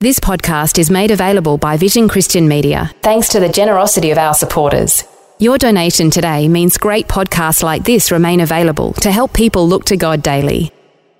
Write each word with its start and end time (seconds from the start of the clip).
This 0.00 0.20
podcast 0.20 0.78
is 0.78 0.92
made 0.92 1.10
available 1.10 1.58
by 1.58 1.76
Vision 1.76 2.06
Christian 2.06 2.46
Media 2.46 2.92
thanks 3.02 3.30
to 3.30 3.40
the 3.40 3.48
generosity 3.48 4.12
of 4.12 4.18
our 4.18 4.32
supporters. 4.32 5.02
Your 5.40 5.58
donation 5.58 6.08
today 6.08 6.46
means 6.46 6.78
great 6.78 7.08
podcasts 7.08 7.64
like 7.64 7.82
this 7.82 8.12
remain 8.12 8.38
available 8.38 8.92
to 8.92 9.10
help 9.10 9.32
people 9.32 9.66
look 9.66 9.84
to 9.86 9.96
God 9.96 10.22
daily. 10.22 10.70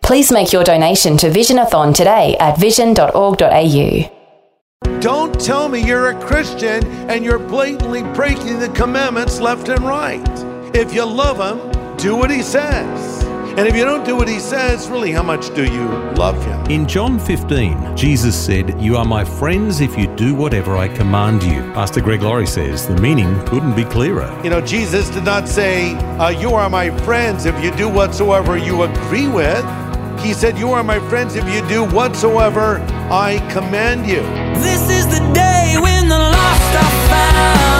Please 0.00 0.30
make 0.30 0.52
your 0.52 0.62
donation 0.62 1.16
to 1.16 1.28
Visionathon 1.28 1.92
today 1.92 2.36
at 2.38 2.56
vision.org.au. 2.56 5.00
Don't 5.00 5.41
tell 5.41 5.69
me 5.69 5.84
you're 5.84 6.10
a 6.10 6.20
Christian 6.24 6.86
and 7.10 7.24
you're 7.24 7.41
blatantly 7.41 8.05
breaking 8.14 8.60
the 8.60 8.69
commandments 8.69 9.41
left 9.41 9.70
and 9.70 9.80
right. 9.80 10.22
If 10.72 10.95
you 10.95 11.05
love 11.05 11.41
him, 11.41 11.97
do 11.97 12.14
what 12.14 12.30
he 12.30 12.42
says. 12.42 13.17
And 13.58 13.66
if 13.66 13.74
you 13.74 13.84
don't 13.84 14.06
do 14.06 14.14
what 14.14 14.28
he 14.28 14.38
says, 14.38 14.88
really, 14.88 15.10
how 15.10 15.24
much 15.24 15.52
do 15.52 15.64
you 15.64 15.88
love 16.14 16.40
him? 16.44 16.64
In 16.70 16.86
John 16.86 17.18
15, 17.18 17.96
Jesus 17.96 18.36
said, 18.36 18.80
You 18.80 18.96
are 18.96 19.04
my 19.04 19.24
friends 19.24 19.80
if 19.80 19.98
you 19.98 20.06
do 20.14 20.32
whatever 20.32 20.76
I 20.76 20.86
command 20.86 21.42
you. 21.42 21.60
Pastor 21.72 22.00
Greg 22.00 22.22
Laurie 22.22 22.46
says 22.46 22.86
the 22.86 22.94
meaning 23.00 23.44
couldn't 23.46 23.74
be 23.74 23.82
clearer. 23.82 24.32
You 24.44 24.50
know, 24.50 24.60
Jesus 24.60 25.10
did 25.10 25.24
not 25.24 25.48
say, 25.48 25.96
uh, 26.20 26.28
You 26.28 26.50
are 26.50 26.70
my 26.70 26.96
friends 26.98 27.46
if 27.46 27.64
you 27.64 27.72
do 27.72 27.88
whatsoever 27.88 28.56
you 28.56 28.84
agree 28.84 29.27
with. 29.27 29.64
He 30.20 30.34
said, 30.34 30.56
You 30.56 30.70
are 30.70 30.84
my 30.84 31.00
friends 31.08 31.34
if 31.34 31.44
you 31.52 31.68
do 31.68 31.83
whatsoever 31.83 32.78
I 33.11 33.38
command 33.50 34.06
you. 34.06 34.22
This 34.62 34.88
is 34.88 35.06
the 35.08 35.33
day 35.34 35.74
when 35.83 36.06
the 36.06 36.16
lost 36.16 36.77
are 36.77 37.08
found. 37.08 37.77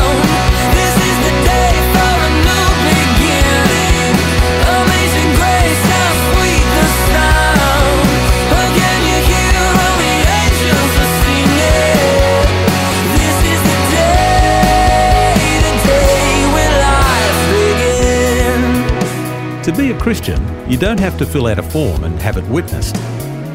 Christian, 20.09 20.71
you 20.71 20.79
don't 20.79 20.99
have 20.99 21.19
to 21.19 21.27
fill 21.27 21.49
out 21.49 21.59
a 21.59 21.63
form 21.63 22.03
and 22.03 22.19
have 22.23 22.39
it 22.39 22.45
witnessed. 22.45 22.97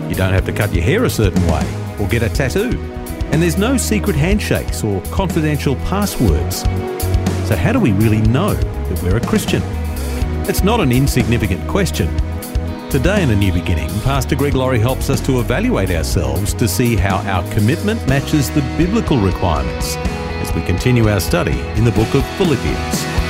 You 0.07 0.13
don't 0.13 0.33
have 0.33 0.45
to 0.45 0.51
cut 0.51 0.71
your 0.71 0.83
hair 0.83 1.03
a 1.03 1.09
certain 1.09 1.41
way 1.47 1.67
or 1.99 2.07
get 2.07 2.21
a 2.21 2.29
tattoo. 2.29 2.79
And 3.31 3.41
there's 3.41 3.57
no 3.57 3.75
secret 3.75 4.15
handshakes 4.15 4.83
or 4.83 5.01
confidential 5.05 5.75
passwords. 5.77 6.57
So, 7.49 7.55
how 7.55 7.71
do 7.71 7.79
we 7.79 7.91
really 7.93 8.21
know 8.21 8.53
that 8.53 9.01
we're 9.01 9.17
a 9.17 9.25
Christian? 9.25 9.63
It's 10.47 10.63
not 10.63 10.79
an 10.79 10.91
insignificant 10.91 11.67
question. 11.67 12.15
Today 12.91 13.23
in 13.23 13.31
A 13.31 13.35
New 13.35 13.51
Beginning, 13.51 13.89
Pastor 14.01 14.35
Greg 14.35 14.53
Laurie 14.53 14.77
helps 14.77 15.09
us 15.09 15.21
to 15.21 15.39
evaluate 15.39 15.89
ourselves 15.89 16.53
to 16.53 16.67
see 16.67 16.95
how 16.95 17.15
our 17.27 17.51
commitment 17.51 18.07
matches 18.07 18.51
the 18.51 18.61
biblical 18.77 19.17
requirements 19.17 19.95
as 19.97 20.53
we 20.53 20.61
continue 20.61 21.09
our 21.09 21.19
study 21.19 21.59
in 21.79 21.83
the 21.83 21.91
book 21.93 22.13
of 22.13 22.23
Philippians. 22.37 23.22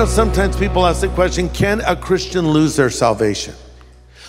Know, 0.00 0.06
sometimes 0.06 0.56
people 0.56 0.86
ask 0.86 1.02
the 1.02 1.08
question 1.08 1.50
can 1.50 1.82
a 1.82 1.94
Christian 1.94 2.48
lose 2.48 2.74
their 2.74 2.88
salvation? 2.88 3.54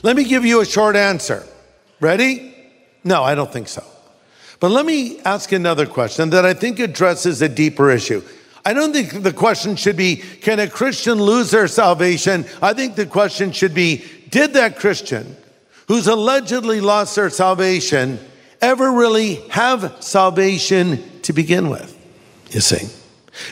Let 0.04 0.18
me 0.18 0.26
give 0.26 0.44
you 0.44 0.60
a 0.60 0.66
short 0.66 0.98
answer. 0.98 1.48
Ready? 2.02 2.54
No, 3.06 3.24
I 3.24 3.36
don't 3.36 3.54
think 3.54 3.70
so. 3.70 3.82
But 4.60 4.72
let 4.72 4.86
me 4.86 5.22
ask 5.22 5.54
another 5.54 5.86
question 5.86 6.32
that 6.32 6.46
I 6.46 6.54
think 6.54 6.80
addresses 6.80 7.42
a 7.42 7.48
deeper 7.48 7.90
issue. 7.90 8.22
I 8.66 8.74
don't 8.74 8.92
think 8.92 9.24
the 9.24 9.32
question 9.32 9.78
should 9.78 9.96
be 9.96 10.18
can 10.18 10.60
a 10.60 10.68
Christian 10.68 11.22
lose 11.22 11.52
their 11.52 11.70
salvation? 11.70 12.44
I 12.62 12.74
think 12.74 12.96
the 12.96 13.06
question 13.06 13.54
should 13.54 13.74
be 13.74 14.04
did 14.30 14.52
that 14.54 14.78
Christian 14.78 15.38
who's 15.88 16.08
allegedly 16.08 16.82
lost 16.82 17.16
their 17.16 17.30
salvation 17.30 18.20
ever 18.60 18.92
really 18.92 19.36
have 19.50 19.96
salvation 20.02 21.22
to 21.22 21.32
begin 21.32 21.70
with? 21.70 21.98
You 22.50 22.60
see? 22.60 22.90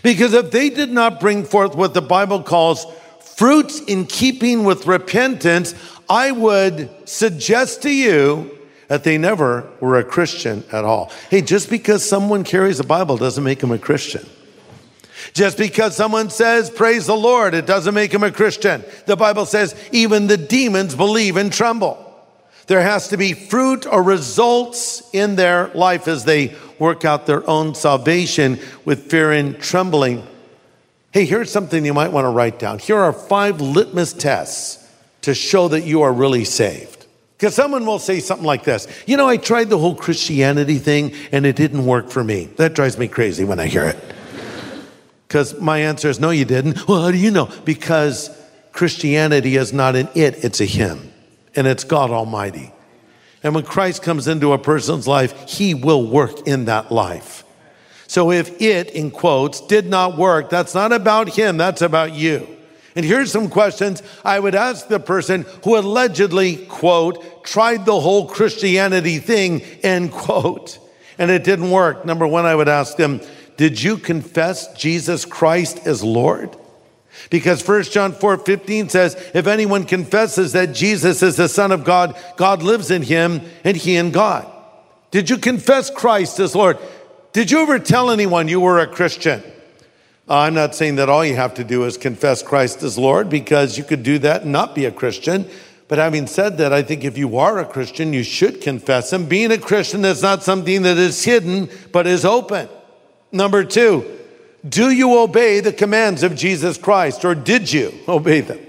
Because 0.03 0.33
if 0.33 0.51
they 0.51 0.69
did 0.69 0.91
not 0.91 1.19
bring 1.19 1.45
forth 1.45 1.75
what 1.75 1.93
the 1.93 2.01
Bible 2.01 2.43
calls 2.43 2.85
fruits 3.21 3.79
in 3.81 4.05
keeping 4.05 4.63
with 4.65 4.85
repentance, 4.85 5.73
I 6.09 6.31
would 6.31 6.89
suggest 7.07 7.83
to 7.83 7.91
you 7.91 8.57
that 8.89 9.03
they 9.03 9.17
never 9.17 9.69
were 9.79 9.97
a 9.99 10.03
Christian 10.03 10.63
at 10.71 10.83
all. 10.83 11.11
Hey, 11.29 11.41
just 11.41 11.69
because 11.69 12.07
someone 12.07 12.43
carries 12.43 12.79
a 12.79 12.83
Bible 12.83 13.17
doesn't 13.17 13.43
make 13.43 13.59
them 13.59 13.71
a 13.71 13.77
Christian. 13.77 14.25
Just 15.33 15.57
because 15.57 15.95
someone 15.95 16.29
says, 16.29 16.69
Praise 16.69 17.05
the 17.05 17.15
Lord, 17.15 17.53
it 17.53 17.65
doesn't 17.65 17.93
make 17.93 18.13
him 18.13 18.23
a 18.23 18.31
Christian. 18.31 18.83
The 19.05 19.15
Bible 19.15 19.45
says, 19.45 19.75
even 19.91 20.27
the 20.27 20.37
demons 20.37 20.95
believe 20.95 21.37
and 21.37 21.53
tremble. 21.53 22.05
There 22.67 22.81
has 22.81 23.09
to 23.09 23.17
be 23.17 23.33
fruit 23.33 23.85
or 23.85 24.03
results 24.03 25.07
in 25.13 25.35
their 25.35 25.69
life 25.69 26.07
as 26.07 26.25
they 26.25 26.55
work 26.79 27.05
out 27.05 27.25
their 27.25 27.47
own 27.49 27.75
salvation 27.75 28.59
with 28.85 29.09
fear 29.09 29.31
and 29.31 29.59
trembling. 29.59 30.25
Hey, 31.11 31.25
here's 31.25 31.51
something 31.51 31.85
you 31.85 31.93
might 31.93 32.11
want 32.11 32.25
to 32.25 32.29
write 32.29 32.59
down. 32.59 32.79
Here 32.79 32.97
are 32.97 33.13
five 33.13 33.61
litmus 33.61 34.13
tests 34.13 34.87
to 35.21 35.33
show 35.33 35.67
that 35.67 35.81
you 35.81 36.01
are 36.01 36.13
really 36.13 36.45
saved. 36.45 37.05
Because 37.37 37.55
someone 37.55 37.85
will 37.85 37.99
say 37.99 38.19
something 38.19 38.45
like 38.45 38.65
this 38.65 38.87
You 39.05 39.15
know, 39.15 39.27
I 39.27 39.37
tried 39.37 39.69
the 39.69 39.77
whole 39.77 39.95
Christianity 39.95 40.77
thing 40.77 41.13
and 41.31 41.45
it 41.45 41.55
didn't 41.55 41.85
work 41.85 42.09
for 42.09 42.23
me. 42.23 42.45
That 42.57 42.73
drives 42.73 42.97
me 42.97 43.07
crazy 43.07 43.43
when 43.43 43.59
I 43.59 43.67
hear 43.67 43.85
it. 43.85 43.97
Because 45.27 45.59
my 45.59 45.79
answer 45.79 46.09
is 46.09 46.19
no, 46.19 46.31
you 46.31 46.45
didn't. 46.45 46.87
Well, 46.87 47.03
how 47.03 47.11
do 47.11 47.17
you 47.17 47.31
know? 47.31 47.49
Because 47.63 48.29
Christianity 48.71 49.55
is 49.57 49.71
not 49.73 49.95
an 49.95 50.09
it, 50.15 50.43
it's 50.43 50.59
a 50.59 50.65
him. 50.65 51.11
And 51.55 51.67
it's 51.67 51.83
God 51.83 52.11
Almighty. 52.11 52.71
And 53.43 53.55
when 53.55 53.63
Christ 53.63 54.01
comes 54.03 54.27
into 54.27 54.53
a 54.53 54.57
person's 54.57 55.07
life, 55.07 55.49
he 55.49 55.73
will 55.73 56.05
work 56.05 56.47
in 56.47 56.65
that 56.65 56.91
life. 56.91 57.43
So 58.07 58.31
if 58.31 58.61
it, 58.61 58.89
in 58.89 59.11
quotes, 59.11 59.61
did 59.61 59.85
not 59.85 60.17
work, 60.17 60.49
that's 60.49 60.73
not 60.73 60.91
about 60.91 61.29
him, 61.29 61.57
that's 61.57 61.81
about 61.81 62.13
you. 62.13 62.47
And 62.95 63.05
here's 63.05 63.31
some 63.31 63.49
questions 63.49 64.03
I 64.25 64.39
would 64.39 64.55
ask 64.55 64.87
the 64.87 64.99
person 64.99 65.45
who 65.63 65.77
allegedly, 65.77 66.65
quote, 66.65 67.45
tried 67.45 67.85
the 67.85 67.99
whole 67.99 68.27
Christianity 68.27 69.19
thing, 69.19 69.61
end 69.83 70.11
quote, 70.11 70.79
and 71.17 71.29
it 71.29 71.43
didn't 71.43 71.71
work. 71.71 72.03
Number 72.03 72.27
one, 72.27 72.45
I 72.45 72.55
would 72.55 72.67
ask 72.67 72.97
them, 72.97 73.21
did 73.57 73.81
you 73.81 73.97
confess 73.97 74.73
Jesus 74.73 75.23
Christ 75.23 75.85
as 75.85 76.03
Lord? 76.03 76.57
Because 77.29 77.67
1 77.67 77.83
John 77.83 78.13
4 78.13 78.37
15 78.37 78.89
says, 78.89 79.31
if 79.33 79.47
anyone 79.47 79.85
confesses 79.85 80.53
that 80.53 80.73
Jesus 80.73 81.21
is 81.21 81.35
the 81.35 81.49
Son 81.49 81.71
of 81.71 81.83
God, 81.83 82.17
God 82.37 82.63
lives 82.63 82.91
in 82.91 83.03
him 83.03 83.41
and 83.63 83.75
he 83.75 83.95
in 83.95 84.11
God. 84.11 84.51
Did 85.11 85.29
you 85.29 85.37
confess 85.37 85.89
Christ 85.89 86.39
as 86.39 86.55
Lord? 86.55 86.77
Did 87.33 87.51
you 87.51 87.59
ever 87.59 87.79
tell 87.79 88.09
anyone 88.09 88.47
you 88.47 88.59
were 88.59 88.79
a 88.79 88.87
Christian? 88.87 89.43
Uh, 90.27 90.39
I'm 90.39 90.53
not 90.53 90.75
saying 90.75 90.95
that 90.97 91.09
all 91.09 91.25
you 91.25 91.35
have 91.35 91.55
to 91.55 91.63
do 91.63 91.85
is 91.85 91.97
confess 91.97 92.43
Christ 92.43 92.83
as 92.83 92.97
Lord, 92.97 93.29
because 93.29 93.77
you 93.77 93.83
could 93.83 94.03
do 94.03 94.19
that 94.19 94.43
and 94.43 94.51
not 94.51 94.75
be 94.75 94.85
a 94.85 94.91
Christian. 94.91 95.49
But 95.87 95.97
having 95.97 96.27
said 96.27 96.59
that, 96.59 96.71
I 96.71 96.83
think 96.83 97.03
if 97.03 97.17
you 97.17 97.37
are 97.37 97.57
a 97.57 97.65
Christian, 97.65 98.13
you 98.13 98.21
should 98.21 98.61
confess 98.61 99.11
Him. 99.11 99.25
Being 99.25 99.51
a 99.51 99.57
Christian 99.57 100.05
is 100.05 100.21
not 100.21 100.43
something 100.43 100.83
that 100.83 100.97
is 100.97 101.23
hidden, 101.23 101.67
but 101.91 102.05
is 102.05 102.25
open. 102.25 102.69
Number 103.31 103.63
two, 103.63 104.18
do 104.67 104.89
you 104.91 105.17
obey 105.19 105.59
the 105.59 105.73
commands 105.73 106.23
of 106.23 106.35
Jesus 106.35 106.77
Christ, 106.77 107.23
or 107.23 107.35
did 107.35 107.71
you 107.71 107.93
obey 108.07 108.41
them? 108.41 108.59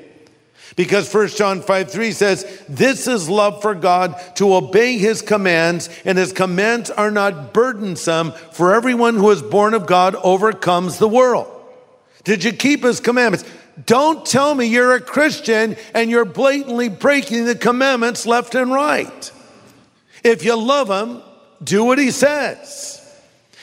Because 0.76 1.12
1 1.12 1.28
John 1.28 1.62
5 1.62 1.90
3 1.90 2.12
says, 2.12 2.62
This 2.68 3.06
is 3.06 3.28
love 3.28 3.60
for 3.60 3.74
God 3.74 4.18
to 4.36 4.54
obey 4.54 4.98
his 4.98 5.20
commands, 5.20 5.90
and 6.04 6.16
his 6.16 6.32
commands 6.32 6.90
are 6.90 7.10
not 7.10 7.52
burdensome, 7.52 8.32
for 8.52 8.74
everyone 8.74 9.16
who 9.16 9.30
is 9.30 9.42
born 9.42 9.74
of 9.74 9.86
God 9.86 10.14
overcomes 10.16 10.98
the 10.98 11.08
world. 11.08 11.48
Did 12.24 12.44
you 12.44 12.52
keep 12.52 12.82
his 12.82 13.00
commandments? 13.00 13.48
Don't 13.86 14.26
tell 14.26 14.54
me 14.54 14.66
you're 14.66 14.94
a 14.94 15.00
Christian 15.00 15.76
and 15.94 16.10
you're 16.10 16.24
blatantly 16.24 16.88
breaking 16.88 17.46
the 17.46 17.54
commandments 17.54 18.26
left 18.26 18.54
and 18.54 18.72
right. 18.72 19.32
If 20.22 20.44
you 20.44 20.54
love 20.56 20.90
him, 20.90 21.22
do 21.62 21.84
what 21.84 21.98
he 21.98 22.10
says. 22.10 22.99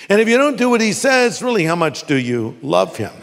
And 0.10 0.22
if 0.22 0.30
you 0.30 0.38
don't 0.38 0.58
do 0.58 0.70
what 0.70 0.82
he 0.82 0.94
says, 0.94 1.42
really, 1.42 1.66
how 1.66 1.76
much 1.76 2.06
do 2.06 2.16
you 2.16 2.58
love 2.62 2.96
him? 2.96 3.14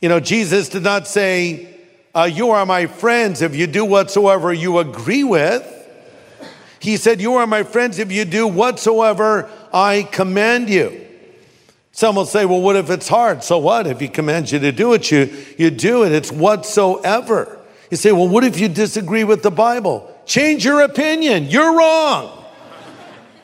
You 0.00 0.08
know, 0.08 0.18
Jesus 0.18 0.70
did 0.70 0.82
not 0.82 1.06
say, 1.06 1.78
uh, 2.14 2.30
You 2.32 2.50
are 2.50 2.64
my 2.64 2.86
friends 2.86 3.42
if 3.42 3.54
you 3.54 3.66
do 3.66 3.84
whatsoever 3.84 4.52
you 4.52 4.78
agree 4.78 5.24
with. 5.24 5.66
He 6.78 6.96
said, 6.96 7.20
You 7.20 7.34
are 7.34 7.46
my 7.46 7.62
friends 7.62 7.98
if 7.98 8.10
you 8.10 8.24
do 8.24 8.46
whatsoever 8.46 9.50
I 9.72 10.08
command 10.10 10.70
you. 10.70 11.06
Some 11.92 12.16
will 12.16 12.24
say, 12.24 12.46
Well, 12.46 12.62
what 12.62 12.76
if 12.76 12.88
it's 12.88 13.08
hard? 13.08 13.44
So 13.44 13.58
what? 13.58 13.86
If 13.86 14.00
he 14.00 14.08
commands 14.08 14.52
you 14.52 14.58
to 14.60 14.72
do 14.72 14.94
it, 14.94 15.10
you, 15.10 15.30
you 15.58 15.70
do 15.70 16.04
it. 16.04 16.12
It's 16.12 16.32
whatsoever. 16.32 17.58
You 17.90 17.98
say, 17.98 18.12
Well, 18.12 18.28
what 18.28 18.44
if 18.44 18.58
you 18.58 18.68
disagree 18.68 19.24
with 19.24 19.42
the 19.42 19.50
Bible? 19.50 20.10
Change 20.24 20.64
your 20.64 20.80
opinion. 20.80 21.44
You're 21.44 21.76
wrong. 21.76 22.44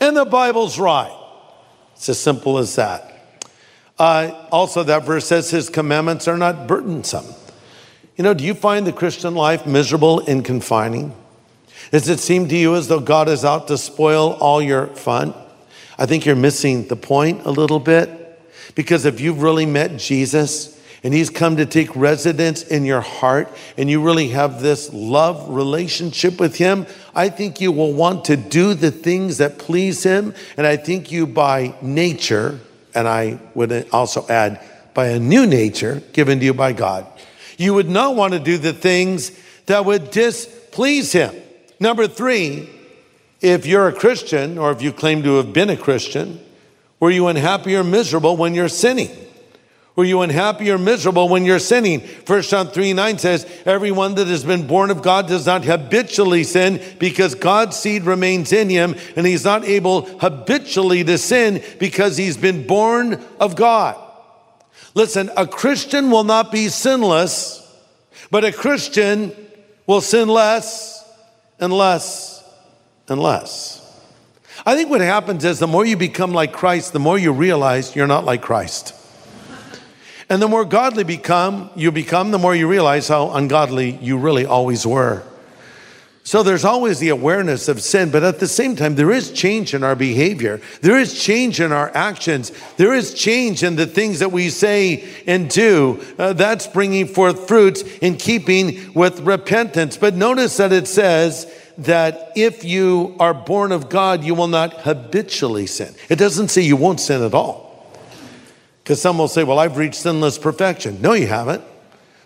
And 0.00 0.17
the 0.17 0.25
Bible's 0.25 0.79
right. 0.79 1.25
It's 1.96 2.08
as 2.08 2.19
simple 2.20 2.58
as 2.58 2.76
that. 2.76 3.40
Uh, 3.98 4.46
also, 4.52 4.82
that 4.82 5.04
verse 5.04 5.26
says 5.26 5.50
his 5.50 5.69
commandments 5.70 6.28
are 6.28 6.37
not 6.37 6.66
burdensome. 6.66 7.26
You 8.16 8.25
know, 8.25 8.34
do 8.34 8.44
you 8.44 8.54
find 8.54 8.87
the 8.87 8.93
Christian 8.93 9.34
life 9.34 9.66
miserable 9.66 10.20
and 10.20 10.44
confining? 10.44 11.14
Does 11.90 12.08
it 12.08 12.20
seem 12.20 12.48
to 12.48 12.56
you 12.56 12.75
as 12.75 12.88
though 12.88 13.00
God 13.00 13.28
is 13.28 13.44
out 13.44 13.69
to 13.69 13.78
spoil 13.78 14.32
all 14.34 14.60
your 14.60 14.87
fun? 14.88 15.34
I 15.98 16.06
think 16.06 16.26
you're 16.26 16.37
missing 16.37 16.88
the 16.88 16.96
point 16.96 17.46
a 17.46 17.50
little 17.50 17.81
bit. 17.81 18.22
Because 18.75 19.04
if 19.06 19.20
you've 19.20 19.43
really 19.43 19.66
met 19.66 19.96
Jesus 19.96 20.75
and 21.02 21.14
he's 21.14 21.31
come 21.31 21.56
to 21.56 21.66
take 21.66 21.94
residence 21.94 22.62
in 22.62 22.84
your 22.84 23.00
heart 23.00 23.52
and 23.76 23.88
you 23.88 24.02
really 24.02 24.28
have 24.28 24.62
this 24.62 24.93
love 24.93 25.48
relationship 25.48 26.40
with 26.40 26.56
him, 26.56 26.87
I 27.14 27.28
think 27.28 27.60
you 27.60 27.72
will 27.72 27.93
want 27.93 28.25
to 28.26 28.37
do 28.37 28.75
the 28.75 28.90
things 28.90 29.38
that 29.38 29.58
please 29.58 30.02
him. 30.02 30.34
And 30.56 30.66
I 30.66 30.76
think 30.76 31.12
you, 31.12 31.26
by 31.26 31.75
nature, 31.82 32.60
and 32.94 33.06
I 33.06 33.38
would 33.54 33.88
also 33.93 34.26
add, 34.28 34.60
by 34.94 35.08
a 35.08 35.19
new 35.19 35.46
nature 35.46 36.02
given 36.12 36.38
to 36.40 36.44
you 36.46 36.54
by 36.54 36.72
God, 36.72 37.06
you 37.58 37.75
would 37.75 37.88
not 37.88 38.16
want 38.16 38.32
to 38.32 38.38
do 38.38 38.56
the 38.56 38.72
things 38.72 39.32
that 39.66 39.84
would 39.84 40.10
displease 40.10 41.12
him. 41.12 41.34
Number 41.78 42.08
three, 42.08 42.70
if 43.40 43.66
you're 43.66 43.88
a 43.88 43.93
Christian 43.93 44.56
or 44.56 44.72
if 44.72 44.81
you 44.81 44.93
claim 44.93 45.22
to 45.22 45.37
have 45.37 45.52
been 45.52 45.69
a 45.69 45.76
Christian, 45.76 46.40
were 46.98 47.10
you 47.10 47.26
unhappy 47.26 47.76
or 47.76 47.84
miserable 47.84 48.37
when 48.37 48.54
you're 48.54 48.69
sinning? 48.69 49.10
Were 49.96 50.04
you 50.04 50.20
unhappy 50.20 50.70
or 50.70 50.76
miserable 50.76 51.31
when 51.31 51.46
you're 51.46 51.58
sinning? 51.58 52.00
1 52.00 52.43
John 52.43 52.69
3 52.69 52.93
9 52.93 53.19
says, 53.19 53.46
Everyone 53.64 54.14
that 54.16 54.26
has 54.26 54.44
been 54.44 54.66
born 54.66 54.90
of 54.90 55.00
God 55.00 55.26
does 55.26 55.46
not 55.46 55.64
habitually 55.64 56.44
sin 56.44 56.82
because 56.98 57.34
God's 57.34 57.78
seed 57.78 58.04
remains 58.04 58.52
in 58.52 58.69
him, 58.69 58.94
and 59.16 59.26
he's 59.26 59.44
not 59.44 59.64
able 59.64 60.02
habitually 60.19 61.02
to 61.04 61.16
sin 61.16 61.62
because 61.78 62.19
he's 62.19 62.37
been 62.37 62.66
born 62.66 63.25
of 63.40 63.56
God. 63.56 63.96
Listen, 64.94 65.31
a 65.34 65.46
Christian 65.46 66.10
will 66.10 66.25
not 66.25 66.52
be 66.52 66.69
sinless, 66.69 67.62
but 68.31 68.44
a 68.44 68.52
Christian 68.52 69.32
will 69.87 70.02
sin 70.02 70.28
less 70.28 71.10
and 71.58 71.72
less 71.72 72.44
and 73.08 73.19
less. 73.19 73.82
I 74.66 74.75
think 74.75 74.90
what 74.90 75.00
happens 75.00 75.43
is 75.46 75.58
the 75.58 75.66
more 75.66 75.87
you 75.87 75.96
become 75.96 76.32
like 76.32 76.52
Christ, 76.52 76.93
the 76.93 76.98
more 76.98 77.19
you 77.19 77.32
realize 77.32 77.96
you're 77.96 78.06
not 78.06 78.26
like 78.26 78.43
Christ. 78.43 78.94
And 80.28 80.43
the 80.43 80.49
more 80.49 80.64
godly 80.64 81.05
become, 81.05 81.70
you 81.76 81.93
become, 81.93 82.32
the 82.32 82.38
more 82.38 82.55
you 82.55 82.69
realize 82.69 83.08
how 83.08 83.31
ungodly 83.31 83.96
you 84.02 84.19
really 84.19 84.44
always 84.44 84.87
were. 84.87 85.23
So 86.25 86.43
there's 86.43 86.64
always 86.64 86.99
the 86.99 87.11
awareness 87.11 87.69
of 87.69 87.81
sin, 87.81 88.11
but 88.11 88.25
at 88.25 88.40
the 88.40 88.49
same 88.49 88.75
time, 88.75 88.96
there 88.96 89.12
is 89.12 89.31
change 89.31 89.75
in 89.75 89.84
our 89.84 89.94
behavior. 89.94 90.61
There 90.81 90.99
is 90.99 91.23
change 91.23 91.61
in 91.61 91.70
our 91.70 91.88
actions. 91.94 92.50
There 92.76 92.93
is 92.93 93.14
change 93.14 93.62
in 93.62 93.76
the 93.76 93.87
things 93.87 94.19
that 94.19 94.32
we 94.32 94.50
say 94.50 95.08
and 95.28 95.49
do. 95.49 96.02
Uh, 96.19 96.32
that's 96.32 96.67
bringing 96.67 97.06
forth 97.06 97.46
fruits 97.46 97.82
in 98.02 98.17
keeping 98.17 98.93
with 98.93 99.20
repentance. 99.20 99.96
But 99.96 100.17
notice 100.17 100.56
that 100.56 100.72
it 100.72 100.88
says, 100.88 101.46
that 101.79 102.32
if 102.34 102.64
you 102.64 103.14
are 103.20 103.34
born 103.34 103.70
of 103.70 103.88
God, 103.88 104.25
you 104.25 104.34
will 104.34 104.49
not 104.49 104.81
habitually 104.81 105.67
sin. 105.67 105.94
It 106.08 106.17
doesn't 106.17 106.49
say 106.49 106.62
you 106.62 106.76
won't 106.76 107.00
sin 107.00 107.22
at 107.22 107.34
all. 107.34 107.65
Because 108.86 109.02
some 109.02 109.18
will 109.18 109.26
say, 109.26 109.42
Well, 109.42 109.58
I've 109.58 109.76
reached 109.78 109.96
sinless 109.96 110.38
perfection. 110.38 111.02
No, 111.02 111.12
you 111.12 111.26
haven't. 111.26 111.64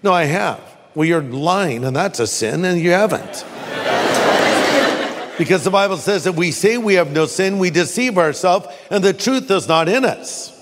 No, 0.03 0.13
I 0.13 0.25
have. 0.25 0.61
Well, 0.95 1.09
you're 1.09 1.23
lying, 1.23 1.87
and 1.87 1.97
that's 1.97 2.21
a 2.21 2.27
sin, 2.27 2.67
and 2.67 2.79
you 2.79 2.91
haven't. 2.91 3.47
because 5.39 5.65
the 5.65 5.71
Bible 5.71 5.97
says 5.97 6.25
that 6.25 6.35
we 6.35 6.51
say 6.51 6.77
we 6.77 6.97
have 6.97 7.13
no 7.13 7.25
sin, 7.25 7.59
we 7.59 7.71
deceive 7.71 8.19
ourselves, 8.19 8.67
and 8.91 9.03
the 9.03 9.15
truth 9.15 9.51
is 9.51 9.69
not 9.69 9.89
in 9.89 10.05
us. 10.05 10.55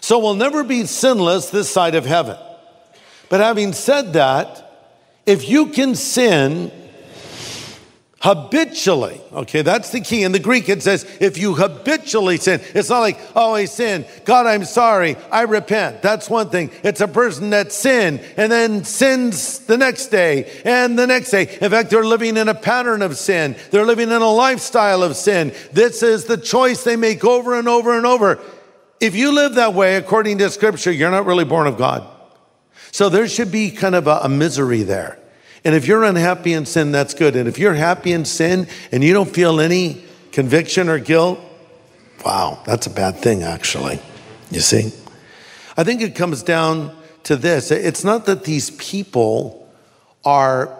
So 0.00 0.18
we'll 0.20 0.36
never 0.36 0.64
be 0.64 0.86
sinless 0.86 1.50
this 1.50 1.68
side 1.68 1.96
of 1.96 2.06
heaven. 2.06 2.38
But 3.28 3.40
having 3.40 3.74
said 3.74 4.14
that, 4.14 4.88
if 5.26 5.46
you 5.46 5.66
can 5.66 5.96
sin 5.96 6.72
habitually. 8.26 9.20
Okay, 9.32 9.62
that's 9.62 9.90
the 9.90 10.00
key. 10.00 10.24
In 10.24 10.32
the 10.32 10.40
Greek, 10.40 10.68
it 10.68 10.82
says, 10.82 11.04
if 11.20 11.38
you 11.38 11.54
habitually 11.54 12.38
sin, 12.38 12.60
it's 12.74 12.90
not 12.90 12.98
like, 12.98 13.20
oh, 13.36 13.54
I 13.54 13.66
sin. 13.66 14.04
God, 14.24 14.46
I'm 14.46 14.64
sorry. 14.64 15.14
I 15.30 15.42
repent. 15.42 16.02
That's 16.02 16.28
one 16.28 16.50
thing. 16.50 16.72
It's 16.82 17.00
a 17.00 17.06
person 17.06 17.50
that 17.50 17.70
sinned 17.70 18.18
and 18.36 18.50
then 18.50 18.82
sins 18.82 19.60
the 19.60 19.78
next 19.78 20.08
day 20.08 20.50
and 20.64 20.98
the 20.98 21.06
next 21.06 21.30
day. 21.30 21.56
In 21.60 21.70
fact, 21.70 21.90
they're 21.90 22.04
living 22.04 22.36
in 22.36 22.48
a 22.48 22.54
pattern 22.54 23.00
of 23.00 23.16
sin, 23.16 23.54
they're 23.70 23.86
living 23.86 24.10
in 24.10 24.22
a 24.22 24.30
lifestyle 24.32 25.04
of 25.04 25.14
sin. 25.14 25.54
This 25.72 26.02
is 26.02 26.24
the 26.24 26.36
choice 26.36 26.82
they 26.82 26.96
make 26.96 27.24
over 27.24 27.56
and 27.56 27.68
over 27.68 27.96
and 27.96 28.06
over. 28.06 28.40
If 28.98 29.14
you 29.14 29.30
live 29.30 29.54
that 29.54 29.72
way, 29.72 29.94
according 29.94 30.38
to 30.38 30.50
scripture, 30.50 30.90
you're 30.90 31.12
not 31.12 31.26
really 31.26 31.44
born 31.44 31.68
of 31.68 31.78
God. 31.78 32.04
So 32.90 33.08
there 33.08 33.28
should 33.28 33.52
be 33.52 33.70
kind 33.70 33.94
of 33.94 34.08
a, 34.08 34.20
a 34.24 34.28
misery 34.28 34.82
there. 34.82 35.20
And 35.66 35.74
if 35.74 35.88
you're 35.88 36.04
unhappy 36.04 36.52
in 36.52 36.64
sin, 36.64 36.92
that's 36.92 37.12
good. 37.12 37.34
And 37.34 37.48
if 37.48 37.58
you're 37.58 37.74
happy 37.74 38.12
in 38.12 38.24
sin 38.24 38.68
and 38.92 39.02
you 39.02 39.12
don't 39.12 39.28
feel 39.28 39.58
any 39.58 40.00
conviction 40.30 40.88
or 40.88 41.00
guilt, 41.00 41.40
wow, 42.24 42.62
that's 42.64 42.86
a 42.86 42.90
bad 42.90 43.16
thing, 43.16 43.42
actually. 43.42 43.98
You 44.52 44.60
see? 44.60 44.92
I 45.76 45.82
think 45.82 46.02
it 46.02 46.14
comes 46.14 46.44
down 46.44 46.96
to 47.24 47.34
this 47.34 47.72
it's 47.72 48.04
not 48.04 48.26
that 48.26 48.44
these 48.44 48.70
people 48.70 49.68
are 50.24 50.72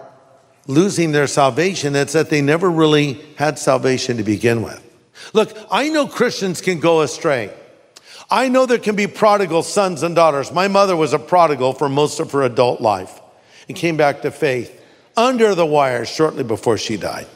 losing 0.67 1.11
their 1.11 1.27
salvation, 1.27 1.93
it's 1.93 2.13
that 2.13 2.29
they 2.29 2.41
never 2.41 2.71
really 2.71 3.19
had 3.35 3.59
salvation 3.59 4.15
to 4.15 4.23
begin 4.23 4.63
with. 4.63 4.81
Look, 5.33 5.53
I 5.69 5.89
know 5.89 6.07
Christians 6.07 6.61
can 6.61 6.79
go 6.79 7.01
astray. 7.01 7.53
I 8.31 8.47
know 8.47 8.65
there 8.65 8.77
can 8.77 8.95
be 8.95 9.07
prodigal 9.07 9.63
sons 9.63 10.01
and 10.01 10.15
daughters. 10.15 10.53
My 10.53 10.69
mother 10.69 10.95
was 10.95 11.11
a 11.11 11.19
prodigal 11.19 11.73
for 11.73 11.89
most 11.89 12.21
of 12.21 12.31
her 12.31 12.43
adult 12.43 12.79
life 12.79 13.19
and 13.67 13.75
came 13.75 13.97
back 13.97 14.21
to 14.21 14.31
faith 14.31 14.75
under 15.17 15.55
the 15.55 15.65
wire 15.65 16.05
shortly 16.05 16.43
before 16.43 16.77
she 16.77 16.95
died. 16.95 17.27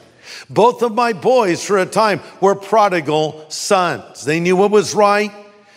Both 0.50 0.82
of 0.82 0.94
my 0.94 1.14
boys, 1.14 1.66
for 1.66 1.78
a 1.78 1.86
time, 1.86 2.22
were 2.40 2.56
prodigal 2.56 3.50
sons. 3.50 4.24
They 4.24 4.40
knew 4.40 4.56
what 4.56 4.72
was 4.72 4.94
right. 4.94 5.32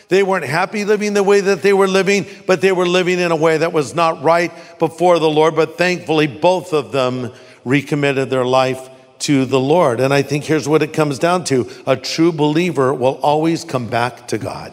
They 0.08 0.22
weren't 0.22 0.44
happy 0.44 0.84
living 0.84 1.14
the 1.14 1.22
way 1.22 1.40
that 1.40 1.62
they 1.62 1.72
were 1.72 1.88
living, 1.88 2.26
but 2.46 2.60
they 2.60 2.72
were 2.72 2.86
living 2.86 3.18
in 3.18 3.32
a 3.32 3.36
way 3.36 3.58
that 3.58 3.72
was 3.72 3.94
not 3.94 4.22
right 4.22 4.52
before 4.78 5.18
the 5.18 5.30
Lord. 5.30 5.56
But 5.56 5.78
thankfully, 5.78 6.26
both 6.26 6.72
of 6.72 6.92
them 6.92 7.32
recommitted 7.64 8.30
their 8.30 8.44
life 8.44 8.90
to 9.20 9.46
the 9.46 9.60
Lord. 9.60 10.00
And 10.00 10.12
I 10.12 10.22
think 10.22 10.44
here's 10.44 10.68
what 10.68 10.82
it 10.82 10.92
comes 10.92 11.18
down 11.18 11.44
to 11.44 11.70
a 11.86 11.96
true 11.96 12.32
believer 12.32 12.92
will 12.92 13.18
always 13.22 13.64
come 13.64 13.86
back 13.86 14.28
to 14.28 14.38
God. 14.38 14.72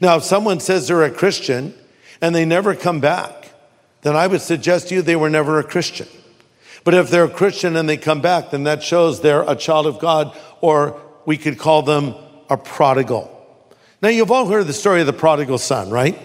Now, 0.00 0.16
if 0.16 0.24
someone 0.24 0.60
says 0.60 0.88
they're 0.88 1.04
a 1.04 1.10
Christian 1.10 1.74
and 2.20 2.34
they 2.34 2.44
never 2.44 2.74
come 2.74 3.00
back, 3.00 3.43
then 4.04 4.14
I 4.14 4.26
would 4.26 4.42
suggest 4.42 4.88
to 4.88 4.94
you 4.94 5.02
they 5.02 5.16
were 5.16 5.30
never 5.30 5.58
a 5.58 5.64
Christian. 5.64 6.06
But 6.84 6.92
if 6.92 7.10
they're 7.10 7.24
a 7.24 7.30
Christian 7.30 7.74
and 7.74 7.88
they 7.88 7.96
come 7.96 8.20
back, 8.20 8.50
then 8.50 8.64
that 8.64 8.82
shows 8.82 9.22
they're 9.22 9.48
a 9.50 9.56
child 9.56 9.86
of 9.86 9.98
God, 9.98 10.36
or 10.60 11.00
we 11.24 11.38
could 11.38 11.58
call 11.58 11.80
them 11.82 12.14
a 12.50 12.58
prodigal. 12.58 13.30
Now, 14.02 14.10
you've 14.10 14.30
all 14.30 14.46
heard 14.46 14.66
the 14.66 14.74
story 14.74 15.00
of 15.00 15.06
the 15.06 15.14
prodigal 15.14 15.56
son, 15.56 15.88
right? 15.88 16.20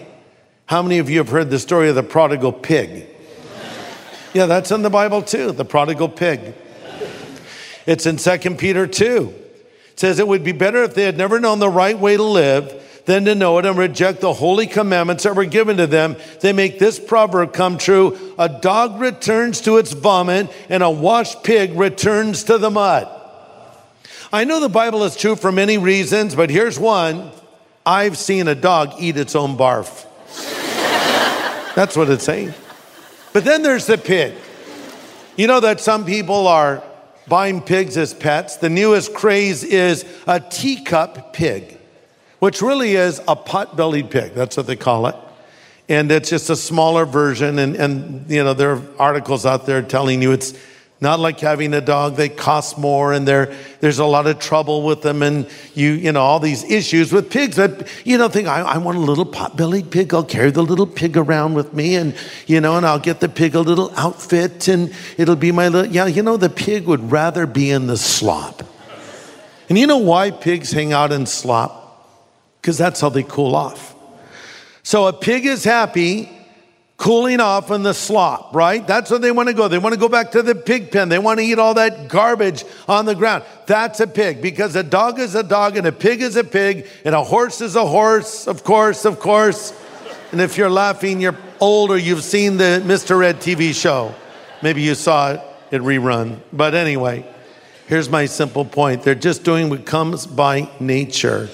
How 0.66 0.82
many 0.82 0.98
of 0.98 1.08
you 1.08 1.18
have 1.18 1.30
heard 1.30 1.48
the 1.48 1.58
story 1.58 1.88
of 1.88 1.94
the 1.94 2.02
prodigal 2.02 2.52
pig? 2.52 3.08
Yeah, 4.34 4.44
that's 4.44 4.70
in 4.70 4.82
the 4.82 4.90
Bible 4.90 5.22
too, 5.22 5.50
the 5.52 5.64
prodigal 5.64 6.10
pig. 6.10 6.54
It's 7.86 8.04
in 8.04 8.18
2 8.18 8.56
Peter 8.56 8.86
2. 8.86 9.34
It 9.92 9.98
says 9.98 10.18
it 10.18 10.28
would 10.28 10.44
be 10.44 10.52
better 10.52 10.82
if 10.82 10.94
they 10.94 11.04
had 11.04 11.16
never 11.16 11.40
known 11.40 11.58
the 11.58 11.68
right 11.70 11.98
way 11.98 12.18
to 12.18 12.22
live 12.22 12.79
than 13.10 13.24
to 13.24 13.34
know 13.34 13.58
it 13.58 13.66
and 13.66 13.76
reject 13.76 14.20
the 14.20 14.32
holy 14.32 14.68
commandments 14.68 15.24
that 15.24 15.34
were 15.34 15.44
given 15.44 15.78
to 15.78 15.88
them. 15.88 16.14
They 16.42 16.52
make 16.52 16.78
this 16.78 17.00
proverb 17.00 17.52
come 17.52 17.76
true 17.76 18.16
a 18.38 18.48
dog 18.48 19.00
returns 19.00 19.60
to 19.62 19.78
its 19.78 19.92
vomit, 19.92 20.48
and 20.68 20.80
a 20.84 20.90
washed 20.90 21.42
pig 21.42 21.76
returns 21.76 22.44
to 22.44 22.56
the 22.56 22.70
mud. 22.70 23.08
I 24.32 24.44
know 24.44 24.60
the 24.60 24.68
Bible 24.68 25.02
is 25.02 25.16
true 25.16 25.34
for 25.34 25.50
many 25.50 25.76
reasons, 25.76 26.36
but 26.36 26.50
here's 26.50 26.78
one 26.78 27.32
I've 27.84 28.16
seen 28.16 28.46
a 28.46 28.54
dog 28.54 28.94
eat 29.00 29.16
its 29.16 29.34
own 29.34 29.56
barf. 29.56 30.06
That's 31.74 31.96
what 31.96 32.08
it's 32.10 32.22
saying. 32.22 32.54
But 33.32 33.44
then 33.44 33.62
there's 33.62 33.86
the 33.86 33.98
pig. 33.98 34.34
You 35.36 35.48
know 35.48 35.58
that 35.58 35.80
some 35.80 36.04
people 36.04 36.46
are 36.46 36.80
buying 37.26 37.60
pigs 37.60 37.96
as 37.96 38.14
pets. 38.14 38.58
The 38.58 38.70
newest 38.70 39.14
craze 39.14 39.64
is 39.64 40.04
a 40.28 40.38
teacup 40.38 41.32
pig 41.32 41.79
which 42.40 42.60
really 42.60 42.96
is 42.96 43.20
a 43.28 43.36
pot 43.36 43.76
bellied 43.76 44.10
pig. 44.10 44.34
That's 44.34 44.56
what 44.56 44.66
they 44.66 44.76
call 44.76 45.06
it. 45.06 45.14
and 45.88 46.10
it's 46.12 46.30
just 46.30 46.48
a 46.50 46.56
smaller 46.56 47.04
version. 47.04 47.58
And, 47.58 47.74
and 47.76 48.30
you 48.30 48.44
know, 48.44 48.54
there 48.54 48.72
are 48.72 48.82
articles 48.98 49.44
out 49.44 49.66
there 49.66 49.82
telling 49.82 50.22
you 50.22 50.32
it's 50.32 50.54
not 51.02 51.18
like 51.18 51.40
having 51.40 51.72
a 51.72 51.80
dog. 51.80 52.16
They 52.16 52.28
cost 52.28 52.76
more, 52.78 53.14
and 53.14 53.26
there's 53.26 53.98
a 53.98 54.04
lot 54.04 54.26
of 54.26 54.38
trouble 54.38 54.82
with 54.82 55.00
them, 55.00 55.22
and 55.22 55.48
you 55.74 55.92
you 55.92 56.12
know 56.12 56.20
all 56.20 56.38
these 56.38 56.62
issues 56.64 57.10
with 57.10 57.30
pigs. 57.30 57.56
But 57.56 57.88
you 58.04 58.18
know, 58.18 58.28
think 58.28 58.48
I, 58.48 58.60
I 58.60 58.76
want 58.76 58.98
a 58.98 59.00
little 59.00 59.24
pot-bellied 59.24 59.90
pig. 59.90 60.12
I'll 60.12 60.22
carry 60.22 60.50
the 60.50 60.62
little 60.62 60.86
pig 60.86 61.16
around 61.16 61.54
with 61.54 61.72
me, 61.72 61.96
and 61.96 62.14
you 62.46 62.60
know, 62.60 62.76
and 62.76 62.84
I'll 62.84 62.98
get 62.98 63.20
the 63.20 63.30
pig 63.30 63.54
a 63.54 63.60
little 63.60 63.90
outfit, 63.96 64.68
and 64.68 64.94
it'll 65.16 65.36
be 65.36 65.52
my 65.52 65.68
little 65.68 65.90
yeah. 65.90 66.04
You 66.04 66.22
know, 66.22 66.36
the 66.36 66.50
pig 66.50 66.84
would 66.86 67.10
rather 67.10 67.46
be 67.46 67.70
in 67.70 67.86
the 67.86 67.96
slop. 67.96 68.62
And 69.70 69.78
you 69.78 69.86
know 69.86 69.98
why 69.98 70.30
pigs 70.30 70.70
hang 70.70 70.92
out 70.92 71.12
in 71.12 71.24
slop? 71.24 71.79
Because 72.60 72.76
that's 72.78 73.00
how 73.00 73.08
they 73.08 73.22
cool 73.22 73.54
off. 73.54 73.94
So 74.82 75.06
a 75.06 75.12
pig 75.12 75.46
is 75.46 75.64
happy 75.64 76.28
cooling 77.00 77.40
off 77.40 77.70
in 77.70 77.82
the 77.82 77.94
slop, 77.94 78.54
right? 78.54 78.86
That's 78.86 79.10
where 79.10 79.18
they 79.18 79.32
want 79.32 79.48
to 79.48 79.54
go. 79.54 79.68
They 79.68 79.78
want 79.78 79.94
to 79.94 79.98
go 79.98 80.08
back 80.08 80.32
to 80.32 80.42
the 80.42 80.54
pig 80.54 80.92
pen. 80.92 81.08
They 81.08 81.18
want 81.18 81.40
to 81.40 81.46
eat 81.46 81.58
all 81.58 81.72
that 81.74 82.08
garbage 82.08 82.62
on 82.86 83.06
the 83.06 83.14
ground. 83.14 83.44
That's 83.64 84.00
a 84.00 84.06
pig 84.06 84.42
because 84.42 84.76
a 84.76 84.82
dog 84.82 85.18
is 85.18 85.34
a 85.34 85.42
dog 85.42 85.78
and 85.78 85.86
a 85.86 85.92
pig 85.92 86.20
is 86.20 86.36
a 86.36 86.44
pig 86.44 86.86
and 87.06 87.14
a 87.14 87.24
horse 87.24 87.62
is 87.62 87.74
a 87.74 87.86
horse, 87.86 88.46
of 88.46 88.64
course, 88.64 89.06
of 89.06 89.18
course. 89.18 89.72
And 90.30 90.42
if 90.42 90.58
you're 90.58 90.68
laughing, 90.68 91.22
you're 91.22 91.38
old 91.58 91.90
or 91.90 91.96
you've 91.96 92.22
seen 92.22 92.58
the 92.58 92.82
Mr. 92.84 93.24
Ed 93.24 93.36
TV 93.36 93.74
show. 93.74 94.14
Maybe 94.62 94.82
you 94.82 94.94
saw 94.94 95.32
it 95.32 95.40
in 95.70 95.82
rerun. 95.82 96.40
But 96.52 96.74
anyway, 96.74 97.24
here's 97.86 98.10
my 98.10 98.26
simple 98.26 98.66
point. 98.66 99.04
They're 99.04 99.14
just 99.14 99.42
doing 99.42 99.70
what 99.70 99.86
comes 99.86 100.26
by 100.26 100.68
nature. 100.78 101.48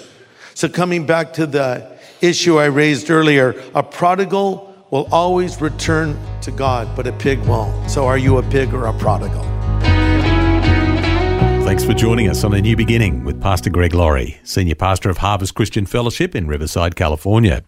So 0.56 0.70
coming 0.70 1.04
back 1.04 1.34
to 1.34 1.44
the 1.44 1.98
issue 2.22 2.58
I 2.58 2.64
raised 2.64 3.10
earlier, 3.10 3.62
a 3.74 3.82
prodigal 3.82 4.74
will 4.90 5.06
always 5.12 5.60
return 5.60 6.18
to 6.40 6.50
God, 6.50 6.88
but 6.96 7.06
a 7.06 7.12
pig 7.12 7.40
won't. 7.40 7.90
So 7.90 8.06
are 8.06 8.16
you 8.16 8.38
a 8.38 8.42
pig 8.42 8.72
or 8.72 8.86
a 8.86 8.94
prodigal? 8.94 9.42
Thanks 11.62 11.84
for 11.84 11.92
joining 11.92 12.30
us 12.30 12.42
on 12.42 12.54
A 12.54 12.62
New 12.62 12.74
Beginning 12.74 13.22
with 13.22 13.38
Pastor 13.38 13.68
Greg 13.68 13.92
Laurie, 13.92 14.40
Senior 14.44 14.76
Pastor 14.76 15.10
of 15.10 15.18
Harvest 15.18 15.54
Christian 15.54 15.84
Fellowship 15.84 16.34
in 16.34 16.46
Riverside, 16.46 16.96
California. 16.96 17.62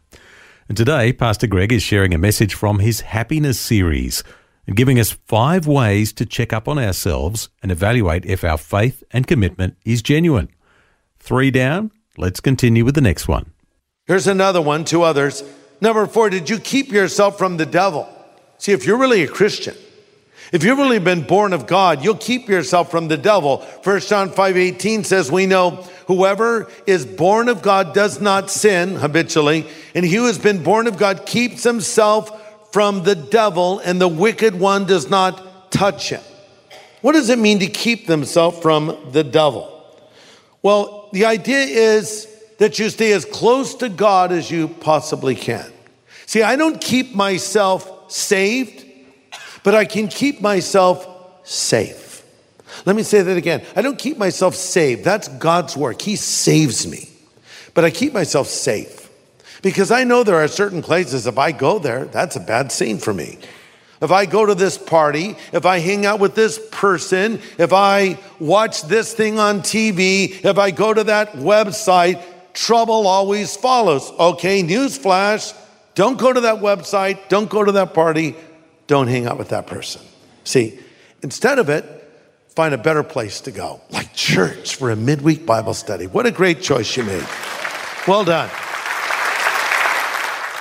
And 0.67 0.75
today, 0.75 1.13
Pastor 1.13 1.47
Greg 1.47 1.75
is 1.75 1.83
sharing 1.83 2.15
a 2.15 2.19
message 2.19 2.55
from 2.55 2.79
his 2.79 3.03
Happiness 3.03 3.61
series 3.61 4.25
and 4.67 4.75
giving 4.75 4.99
us 4.99 5.11
five 5.27 5.67
ways 5.67 6.11
to 6.15 6.25
check 6.25 6.55
up 6.55 6.67
on 6.67 6.79
ourselves 6.79 7.51
and 7.63 7.71
evaluate 7.71 8.25
if 8.25 8.45
our 8.45 8.57
faith 8.57 9.05
and 9.11 9.27
commitment 9.27 9.77
is 9.85 10.01
genuine. 10.01 10.49
Three 11.19 11.51
down, 11.51 11.91
let's 12.19 12.41
continue 12.41 12.85
with 12.85 12.95
the 12.95 13.01
next 13.01 13.29
one. 13.29 13.53
Here's 14.07 14.27
another 14.27 14.61
one, 14.61 14.85
two 14.85 15.03
others. 15.03 15.43
Number 15.81 16.07
four, 16.07 16.31
did 16.31 16.51
you 16.51 16.59
keep 16.59 16.91
yourself 16.91 17.39
from 17.39 17.57
the 17.57 17.67
devil? 17.67 18.09
See, 18.59 18.73
if 18.73 18.87
you're 18.87 18.99
really 18.99 19.23
a 19.23 19.29
Christian, 19.29 19.77
if 20.51 20.65
you've 20.65 20.79
really 20.79 20.99
been 20.99 21.23
born 21.23 21.53
of 21.53 21.67
God, 21.67 22.03
you'll 22.03 22.17
keep 22.17 22.49
yourself 22.49 22.91
from 22.91 23.09
the 23.09 23.19
devil. 23.19 23.59
First 23.59 24.09
John 24.09 24.31
5 24.31 24.57
18 24.57 25.05
says, 25.05 25.31
We 25.31 25.47
know 25.47 25.87
whoever 26.07 26.71
is 26.87 27.05
born 27.05 27.49
of 27.49 27.61
God 27.61 27.95
does 27.95 28.21
not 28.21 28.51
sin 28.51 28.97
habitually, 28.97 29.67
and 29.95 30.05
he 30.05 30.15
who 30.15 30.25
has 30.25 30.39
been 30.39 30.63
born 30.63 30.87
of 30.87 30.97
God 30.97 31.27
keeps 31.27 31.63
himself 31.63 32.73
from 32.73 33.05
the 33.05 33.15
devil, 33.15 33.79
and 33.81 34.01
the 34.01 34.09
wicked 34.09 34.59
one 34.59 34.87
does 34.87 35.11
not 35.11 35.71
touch 35.71 36.09
him. 36.09 36.23
What 37.03 37.13
does 37.13 37.29
it 37.29 37.39
mean 37.39 37.61
to 37.61 37.67
keep 37.67 38.07
themselves 38.07 38.59
from 38.59 39.11
the 39.13 39.23
devil? 39.23 39.75
Well, 40.63 40.98
the 41.13 41.25
idea 41.25 41.61
is 41.61 42.27
that 42.59 42.79
you 42.79 42.91
stay 42.91 43.13
as 43.13 43.25
close 43.25 43.75
to 43.77 43.89
God 43.89 44.33
as 44.33 44.51
you 44.51 44.69
possibly 44.69 45.35
can. 45.35 45.71
See, 46.27 46.43
I 46.43 46.57
don't 46.57 46.81
keep 46.81 47.15
myself 47.15 48.13
saved, 48.13 48.85
but 49.63 49.75
I 49.75 49.85
can 49.85 50.09
keep 50.09 50.41
myself 50.41 51.07
safe. 51.45 52.23
Let 52.85 52.97
me 52.97 53.03
say 53.03 53.23
that 53.23 53.37
again. 53.37 53.65
I 53.75 53.83
don't 53.83 53.99
keep 53.99 54.19
myself 54.19 54.55
saved. 54.55 55.05
That's 55.05 55.29
God's 55.29 55.77
work. 55.77 56.03
He 56.03 56.17
saves 56.17 56.87
me. 56.87 57.09
But 57.75 57.85
I 57.85 57.91
keep 57.91 58.13
myself 58.13 58.49
safe 58.49 59.09
because 59.63 59.91
I 59.91 60.05
know 60.05 60.23
there 60.23 60.37
are 60.37 60.49
certain 60.49 60.83
places, 60.83 61.27
if 61.27 61.39
I 61.39 61.53
go 61.53 61.79
there, 61.79 62.05
that's 62.07 62.37
a 62.37 62.41
bad 62.41 62.71
scene 62.71 62.99
for 62.99 63.13
me. 63.13 63.39
If 64.01 64.13
I 64.13 64.27
go 64.27 64.47
to 64.47 64.55
this 64.55 64.79
party, 64.79 65.37
if 65.53 65.67
I 65.67 65.79
hang 65.79 66.07
out 66.07 66.21
with 66.21 66.35
this 66.35 66.61
person, 66.71 67.41
if 67.59 67.73
I 67.73 68.19
watch 68.39 68.83
this 68.83 69.13
thing 69.13 69.39
on 69.39 69.61
TV, 69.61 70.45
if 70.45 70.59
I 70.59 70.71
go 70.71 70.95
to 70.95 71.05
that 71.05 71.33
website, 71.33 72.23
trouble 72.53 73.07
always 73.07 73.57
follows. 73.57 74.11
Okay, 74.13 74.63
newsflash 74.63 75.55
don't 75.99 76.17
go 76.17 76.33
to 76.33 76.43
that 76.43 76.59
website, 76.59 77.29
don't 77.29 77.51
go 77.51 77.65
to 77.65 77.73
that 77.73 77.93
party, 77.93 78.37
don't 78.87 79.09
hang 79.09 79.27
out 79.27 79.37
with 79.37 79.49
that 79.49 79.67
person. 79.67 80.01
See, 80.45 80.79
instead 81.23 81.59
of 81.59 81.69
it, 81.69 81.85
find 82.51 82.73
a 82.73 82.79
better 82.79 83.03
place 83.03 83.41
to 83.41 83.51
go, 83.51 83.81
like 83.91 84.15
church 84.15 84.77
for 84.77 84.93
a 84.93 84.97
midweek 84.97 85.45
Bible 85.45 85.75
study. 85.75 86.07
What 86.07 86.25
a 86.25 86.31
great 86.31 86.63
choice 86.63 86.97
you 86.97 87.03
made. 87.03 87.27
Well 88.07 88.23
done. 88.23 88.49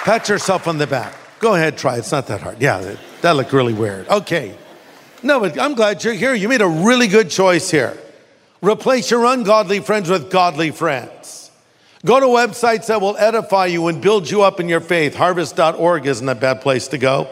Pat 0.05 0.27
yourself 0.27 0.67
on 0.67 0.79
the 0.79 0.87
back. 0.87 1.13
Go 1.39 1.53
ahead, 1.53 1.77
try. 1.77 1.97
It's 1.97 2.11
not 2.11 2.27
that 2.27 2.41
hard. 2.41 2.61
Yeah, 2.61 2.79
that, 2.79 2.99
that 3.21 3.31
looked 3.31 3.53
really 3.53 3.73
weird. 3.73 4.07
Okay. 4.07 4.57
No, 5.23 5.39
but 5.39 5.59
I'm 5.59 5.75
glad 5.75 6.03
you're 6.03 6.13
here. 6.13 6.33
You 6.33 6.49
made 6.49 6.61
a 6.61 6.67
really 6.67 7.07
good 7.07 7.29
choice 7.29 7.69
here. 7.69 7.97
Replace 8.61 9.11
your 9.11 9.25
ungodly 9.25 9.79
friends 9.79 10.09
with 10.09 10.31
godly 10.31 10.71
friends. 10.71 11.51
Go 12.05 12.19
to 12.19 12.25
websites 12.27 12.87
that 12.87 13.01
will 13.01 13.17
edify 13.17 13.65
you 13.65 13.87
and 13.87 14.01
build 14.01 14.29
you 14.29 14.41
up 14.43 14.59
in 14.59 14.69
your 14.69 14.79
faith. 14.79 15.15
Harvest.org 15.15 16.05
isn't 16.05 16.29
a 16.29 16.35
bad 16.35 16.61
place 16.61 16.87
to 16.89 16.97
go. 16.97 17.27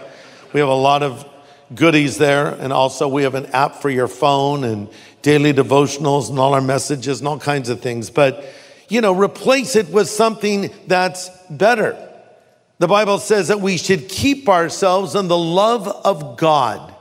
We 0.53 0.59
have 0.59 0.69
a 0.69 0.73
lot 0.73 1.03
of 1.03 1.25
goodies 1.73 2.17
there, 2.17 2.47
and 2.47 2.71
also 2.71 3.07
we 3.07 3.23
have 3.23 3.35
an 3.35 3.47
app 3.47 3.75
for 3.81 3.89
your 3.89 4.07
phone 4.07 4.63
and 4.63 4.89
daily 5.21 5.53
devotionals 5.53 6.29
and 6.29 6.37
all 6.37 6.53
our 6.53 6.61
messages 6.61 7.19
and 7.19 7.27
all 7.27 7.39
kinds 7.39 7.69
of 7.69 7.81
things. 7.81 8.09
But, 8.09 8.45
you 8.87 9.01
know, 9.01 9.15
replace 9.15 9.75
it 9.75 9.89
with 9.89 10.09
something 10.09 10.71
that's 10.87 11.29
better. 11.49 11.97
The 12.77 12.87
Bible 12.87 13.19
says 13.19 13.47
that 13.47 13.61
we 13.61 13.77
should 13.77 14.09
keep 14.09 14.49
ourselves 14.49 15.15
in 15.15 15.27
the 15.27 15.37
love 15.37 15.87
of 15.87 16.37
God. 16.37 16.93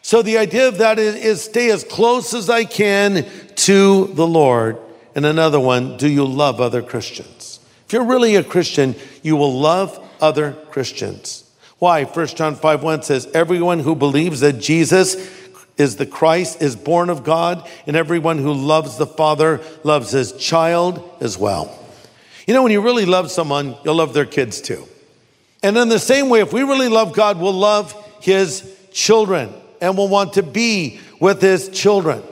So 0.00 0.22
the 0.22 0.38
idea 0.38 0.68
of 0.68 0.78
that 0.78 0.98
is, 0.98 1.14
is 1.16 1.44
stay 1.44 1.70
as 1.70 1.84
close 1.84 2.34
as 2.34 2.48
I 2.48 2.64
can 2.64 3.26
to 3.56 4.06
the 4.08 4.26
Lord. 4.26 4.78
And 5.14 5.26
another 5.26 5.60
one, 5.60 5.96
do 5.96 6.08
you 6.08 6.24
love 6.24 6.60
other 6.60 6.82
Christians? 6.82 7.60
If 7.86 7.92
you're 7.92 8.04
really 8.04 8.36
a 8.36 8.42
Christian, 8.42 8.94
you 9.22 9.36
will 9.36 9.52
love 9.58 9.98
other 10.20 10.52
Christians. 10.70 11.44
Why? 11.78 12.04
1 12.04 12.26
John 12.28 12.54
5 12.54 12.82
1 12.82 13.02
says, 13.02 13.28
Everyone 13.34 13.80
who 13.80 13.94
believes 13.94 14.40
that 14.40 14.54
Jesus 14.54 15.16
is 15.76 15.96
the 15.96 16.06
Christ 16.06 16.62
is 16.62 16.74
born 16.74 17.10
of 17.10 17.24
God, 17.24 17.68
and 17.86 17.96
everyone 17.96 18.38
who 18.38 18.52
loves 18.52 18.96
the 18.96 19.06
Father 19.06 19.60
loves 19.84 20.12
his 20.12 20.32
child 20.32 21.02
as 21.20 21.36
well. 21.36 21.78
You 22.46 22.54
know, 22.54 22.62
when 22.62 22.72
you 22.72 22.80
really 22.80 23.04
love 23.06 23.30
someone, 23.30 23.76
you'll 23.84 23.96
love 23.96 24.14
their 24.14 24.26
kids 24.26 24.60
too. 24.60 24.86
And 25.62 25.76
in 25.76 25.88
the 25.88 25.98
same 25.98 26.28
way, 26.28 26.40
if 26.40 26.52
we 26.52 26.62
really 26.62 26.88
love 26.88 27.14
God, 27.14 27.38
we'll 27.38 27.52
love 27.52 27.94
his 28.20 28.68
children 28.92 29.52
and 29.80 29.96
we'll 29.96 30.08
want 30.08 30.34
to 30.34 30.42
be 30.42 30.98
with 31.20 31.40
his 31.40 31.68
children. 31.68 32.22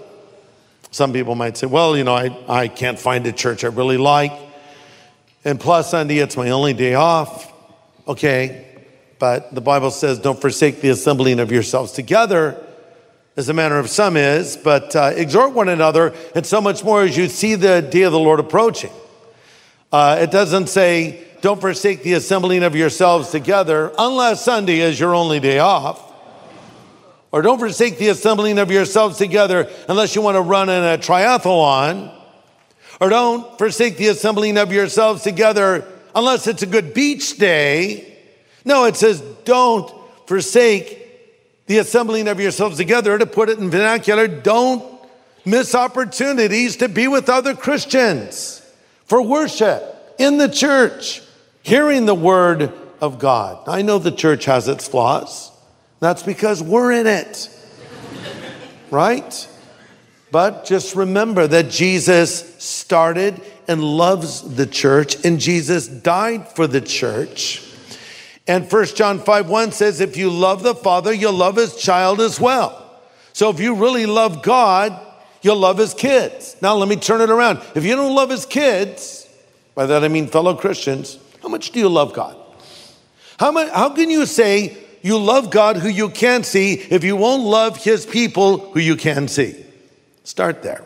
Some 0.91 1.13
people 1.13 1.37
might 1.37 1.57
say, 1.57 1.67
well, 1.67 1.97
you 1.97 2.05
know, 2.05 2.15
I, 2.15 2.37
I 2.49 2.69
can't 2.69 2.99
find 2.99 3.27
a 3.27 3.33
church 3.33 3.63
I 3.63 3.69
really 3.69 3.97
like. 3.97 4.33
And 5.45 5.59
plus, 5.59 5.91
Sunday, 5.91 6.19
it's 6.19 6.37
my 6.37 6.51
only 6.51 6.73
day 6.73 6.95
off. 6.95 7.53
Okay, 8.09 8.67
but 9.21 9.55
the 9.55 9.61
Bible 9.61 9.91
says, 9.91 10.19
don't 10.19 10.41
forsake 10.41 10.81
the 10.81 10.89
assembling 10.89 11.39
of 11.39 11.53
yourselves 11.53 11.93
together, 11.93 12.61
as 13.37 13.47
the 13.47 13.55
manner 13.55 13.79
of 13.79 13.89
some 13.89 14.17
is, 14.17 14.57
but 14.57 14.97
uh, 14.97 15.13
exhort 15.15 15.53
one 15.53 15.69
another, 15.69 16.13
and 16.35 16.45
so 16.45 16.61
much 16.61 16.83
more 16.83 17.03
as 17.03 17.17
you 17.17 17.29
see 17.29 17.55
the 17.55 17.81
day 17.81 18.03
of 18.03 18.13
the 18.13 18.19
Lord 18.19 18.41
approaching. 18.41 18.91
Uh, 19.93 20.19
it 20.21 20.31
doesn't 20.31 20.69
say, 20.69 21.25
don't 21.41 21.61
forsake 21.61 22.03
the 22.03 22.15
assembling 22.15 22.63
of 22.63 22.77
yourselves 22.77 23.31
together 23.31 23.93
unless 23.99 24.45
Sunday 24.45 24.81
is 24.81 25.01
your 25.01 25.15
only 25.15 25.41
day 25.41 25.59
off. 25.59 26.07
Or 27.33 27.43
don't 27.43 27.59
forsake 27.59 27.99
the 27.99 28.09
assembling 28.09 28.59
of 28.59 28.71
yourselves 28.71 29.17
together 29.17 29.71
unless 29.89 30.15
you 30.15 30.23
want 30.23 30.37
to 30.37 30.43
run 30.43 30.69
in 30.69 30.83
a 30.83 30.99
triathlon. 30.99 32.15
Or 33.01 33.09
don't 33.09 33.57
forsake 33.57 33.97
the 33.97 34.09
assembling 34.09 34.59
of 34.59 34.73
yourselves 34.73 35.23
together 35.23 35.87
unless 36.15 36.47
it's 36.47 36.63
a 36.63 36.67
good 36.67 36.93
beach 36.93 37.39
day. 37.39 38.19
No, 38.65 38.85
it 38.85 38.97
says 38.97 39.21
don't 39.45 39.91
forsake 40.27 40.99
the 41.67 41.79
assembling 41.79 42.29
of 42.29 42.41
yourselves 42.41 42.77
together. 42.77 43.17
To 43.17 43.27
put 43.27 43.49
it 43.49 43.59
in 43.59 43.71
vernacular, 43.71 44.27
don't 44.27 44.85
miss 45.45 45.75
opportunities 45.75 46.77
to 46.77 46.89
be 46.89 47.09
with 47.09 47.29
other 47.29 47.55
Christians 47.55 48.61
for 49.07 49.23
worship 49.23 50.15
in 50.19 50.37
the 50.37 50.49
church 50.49 51.23
hearing 51.63 52.07
the 52.07 52.15
word 52.15 52.73
of 53.01 53.19
God. 53.19 53.69
I 53.69 53.83
know 53.83 53.99
the 53.99 54.13
church 54.13 54.45
has 54.45 54.69
its 54.69 54.87
flaws. 54.89 55.51
That's 56.01 56.23
because 56.23 56.63
we're 56.63 56.93
in 56.93 57.07
it, 57.07 57.51
right? 58.91 59.49
But 60.31 60.65
just 60.65 60.95
remember 60.95 61.47
that 61.47 61.71
Jesus 61.71 62.63
started 62.63 63.41
and 63.69 63.83
loves 63.83 64.57
the 64.57 64.67
church, 64.67 65.25
and 65.25 65.39
Jesus 65.39 65.87
died 65.87 66.49
for 66.49 66.67
the 66.67 66.81
church. 66.81 67.67
And 68.47 68.71
1 68.71 68.85
John 68.97 69.19
5 69.21 69.49
1 69.49 69.73
says, 69.73 70.01
if 70.01 70.17
you 70.17 70.31
love 70.31 70.63
the 70.63 70.75
Father, 70.75 71.13
you'll 71.13 71.33
love 71.33 71.57
his 71.57 71.77
child 71.77 72.21
as 72.21 72.41
well. 72.41 72.77
So 73.33 73.51
if 73.51 73.61
you 73.61 73.75
really 73.75 74.07
love 74.07 74.43
God, 74.43 74.99
you'll 75.43 75.57
love 75.57 75.79
his 75.79 75.95
kids. 75.95 76.57
Now 76.61 76.75
let 76.75 76.89
me 76.89 76.97
turn 76.97 77.21
it 77.21 77.31
around. 77.31 77.61
If 77.75 77.85
you 77.85 77.95
don't 77.95 78.15
love 78.15 78.31
his 78.31 78.47
kids, 78.47 79.29
by 79.75 79.87
that 79.87 80.03
I 80.03 80.09
mean 80.09 80.27
fellow 80.27 80.55
Christians, 80.55 81.19
how 81.43 81.49
much 81.49 81.71
do 81.71 81.79
you 81.79 81.89
love 81.89 82.13
God? 82.13 82.37
How, 83.39 83.51
much, 83.51 83.71
how 83.71 83.91
can 83.91 84.11
you 84.11 84.27
say 84.27 84.77
you 85.03 85.19
love 85.19 85.51
God 85.51 85.77
who 85.77 85.89
you 85.89 86.11
can't 86.11 86.45
see 86.45 86.75
if 86.75 87.05
you 87.05 87.17
won't 87.17 87.43
love 87.43 87.77
his 87.83 88.05
people 88.05 88.73
who 88.73 88.81
you 88.81 88.97
can 88.97 89.29
see? 89.29 89.65
Start 90.25 90.63
there. 90.63 90.85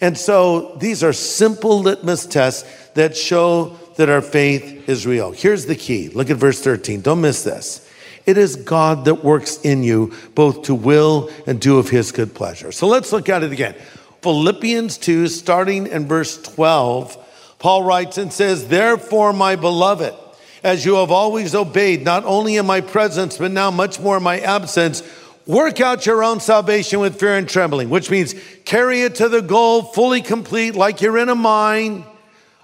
And 0.00 0.18
so 0.18 0.76
these 0.76 1.02
are 1.02 1.12
simple 1.12 1.80
litmus 1.80 2.26
tests 2.26 2.68
that 2.94 3.16
show 3.16 3.78
that 3.96 4.08
our 4.08 4.20
faith 4.20 4.88
is 4.88 5.06
real. 5.06 5.32
Here's 5.32 5.66
the 5.66 5.76
key. 5.76 6.08
Look 6.08 6.30
at 6.30 6.36
verse 6.36 6.60
13. 6.60 7.00
Don't 7.00 7.20
miss 7.20 7.44
this. 7.44 7.82
It 8.26 8.36
is 8.36 8.56
God 8.56 9.04
that 9.04 9.24
works 9.24 9.60
in 9.60 9.84
you 9.84 10.12
both 10.34 10.62
to 10.62 10.74
will 10.74 11.30
and 11.46 11.60
do 11.60 11.78
of 11.78 11.88
his 11.88 12.10
good 12.12 12.34
pleasure. 12.34 12.72
So 12.72 12.88
let's 12.88 13.12
look 13.12 13.28
at 13.28 13.42
it 13.44 13.52
again. 13.52 13.74
Philippians 14.22 14.98
2, 14.98 15.28
starting 15.28 15.86
in 15.86 16.08
verse 16.08 16.42
12, 16.42 17.25
Paul 17.58 17.84
writes 17.84 18.18
and 18.18 18.32
says, 18.32 18.68
Therefore, 18.68 19.32
my 19.32 19.56
beloved, 19.56 20.14
as 20.62 20.84
you 20.84 20.96
have 20.96 21.10
always 21.10 21.54
obeyed, 21.54 22.04
not 22.04 22.24
only 22.24 22.56
in 22.56 22.66
my 22.66 22.80
presence, 22.80 23.38
but 23.38 23.52
now 23.52 23.70
much 23.70 24.00
more 24.00 24.18
in 24.18 24.22
my 24.22 24.40
absence, 24.40 25.02
work 25.46 25.80
out 25.80 26.06
your 26.06 26.22
own 26.22 26.40
salvation 26.40 27.00
with 27.00 27.18
fear 27.18 27.36
and 27.36 27.48
trembling, 27.48 27.88
which 27.88 28.10
means 28.10 28.34
carry 28.64 29.02
it 29.02 29.16
to 29.16 29.28
the 29.28 29.42
goal 29.42 29.82
fully 29.82 30.20
complete, 30.20 30.74
like 30.74 31.00
you're 31.00 31.18
in 31.18 31.28
a 31.28 31.34
mine. 31.34 32.04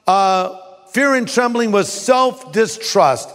Uh, 0.06 0.58
fear 0.90 1.14
and 1.14 1.28
trembling 1.28 1.72
was 1.72 1.90
self 1.90 2.52
distrust. 2.52 3.30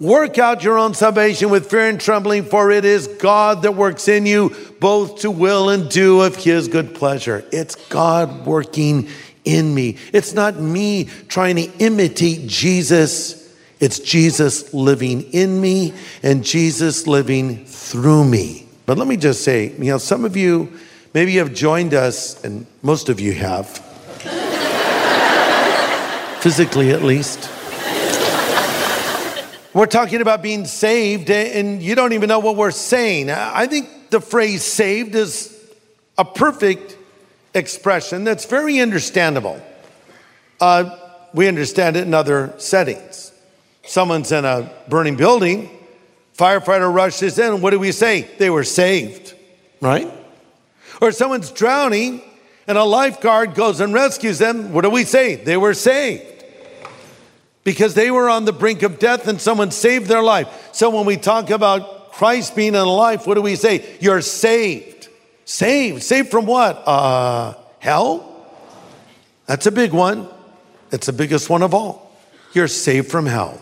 Work 0.00 0.38
out 0.38 0.64
your 0.64 0.78
own 0.78 0.94
salvation 0.94 1.48
with 1.48 1.70
fear 1.70 1.88
and 1.88 2.00
trembling, 2.00 2.42
for 2.44 2.72
it 2.72 2.84
is 2.84 3.06
God 3.06 3.62
that 3.62 3.76
works 3.76 4.08
in 4.08 4.26
you 4.26 4.50
both 4.80 5.20
to 5.20 5.30
will 5.30 5.70
and 5.70 5.88
do 5.88 6.22
of 6.22 6.34
his 6.34 6.66
good 6.66 6.92
pleasure. 6.92 7.44
It's 7.52 7.76
God 7.88 8.44
working 8.44 9.08
in 9.44 9.74
me. 9.74 9.96
It's 10.12 10.34
not 10.34 10.58
me 10.58 11.04
trying 11.28 11.56
to 11.56 11.70
imitate 11.78 12.46
Jesus. 12.46 13.38
It's 13.80 13.98
Jesus 13.98 14.72
living 14.72 15.22
in 15.32 15.60
me 15.60 15.94
and 16.22 16.44
Jesus 16.44 17.06
living 17.06 17.64
through 17.64 18.24
me. 18.24 18.66
But 18.86 18.98
let 18.98 19.08
me 19.08 19.16
just 19.16 19.42
say, 19.42 19.72
you 19.72 19.84
know, 19.84 19.98
some 19.98 20.24
of 20.24 20.36
you, 20.36 20.72
maybe 21.14 21.32
you 21.32 21.38
have 21.38 21.54
joined 21.54 21.94
us, 21.94 22.42
and 22.44 22.66
most 22.82 23.08
of 23.08 23.20
you 23.20 23.32
have, 23.32 23.68
physically 26.40 26.90
at 26.90 27.02
least. 27.02 27.48
We're 29.74 29.86
talking 29.86 30.20
about 30.20 30.42
being 30.42 30.66
saved, 30.66 31.30
eh, 31.30 31.58
and 31.58 31.82
you 31.82 31.94
don't 31.94 32.12
even 32.12 32.28
know 32.28 32.40
what 32.40 32.56
we're 32.56 32.72
saying. 32.72 33.30
I 33.30 33.66
think 33.66 34.10
the 34.10 34.20
phrase 34.20 34.62
saved 34.62 35.14
is 35.14 35.58
a 36.18 36.24
perfect 36.24 36.96
expression 37.54 38.24
that's 38.24 38.44
very 38.46 38.78
understandable. 38.80 39.60
Uh, 40.60 40.96
we 41.34 41.48
understand 41.48 41.96
it 41.96 42.06
in 42.06 42.14
other 42.14 42.54
settings. 42.58 43.32
Someone's 43.84 44.30
in 44.32 44.44
a 44.44 44.70
burning 44.88 45.16
building, 45.16 45.70
firefighter 46.36 46.92
rushes 46.92 47.38
in, 47.38 47.60
what 47.60 47.70
do 47.70 47.78
we 47.78 47.92
say? 47.92 48.22
They 48.38 48.50
were 48.50 48.64
saved, 48.64 49.34
right? 49.80 50.10
Or 51.00 51.10
someone's 51.12 51.50
drowning, 51.50 52.22
and 52.66 52.78
a 52.78 52.84
lifeguard 52.84 53.54
goes 53.54 53.80
and 53.80 53.92
rescues 53.92 54.38
them, 54.38 54.72
what 54.72 54.82
do 54.82 54.90
we 54.90 55.04
say? 55.04 55.34
They 55.34 55.56
were 55.56 55.74
saved 55.74 56.44
because 57.64 57.94
they 57.94 58.10
were 58.10 58.28
on 58.28 58.44
the 58.44 58.52
brink 58.52 58.82
of 58.82 58.98
death 58.98 59.28
and 59.28 59.40
someone 59.40 59.70
saved 59.70 60.06
their 60.06 60.22
life. 60.22 60.70
So 60.72 60.90
when 60.90 61.06
we 61.06 61.16
talk 61.16 61.50
about 61.50 62.12
Christ 62.12 62.54
being 62.54 62.74
in 62.74 62.86
life, 62.86 63.26
what 63.26 63.34
do 63.34 63.42
we 63.42 63.56
say? 63.56 63.96
You're 64.00 64.20
saved. 64.20 64.91
Saved. 65.52 66.02
Saved 66.02 66.30
from 66.30 66.46
what? 66.46 66.82
Uh, 66.88 67.52
hell? 67.78 68.48
That's 69.44 69.66
a 69.66 69.70
big 69.70 69.92
one. 69.92 70.26
It's 70.90 71.08
the 71.08 71.12
biggest 71.12 71.50
one 71.50 71.60
of 71.60 71.74
all. 71.74 72.10
You're 72.54 72.68
saved 72.68 73.10
from 73.10 73.26
hell. 73.26 73.60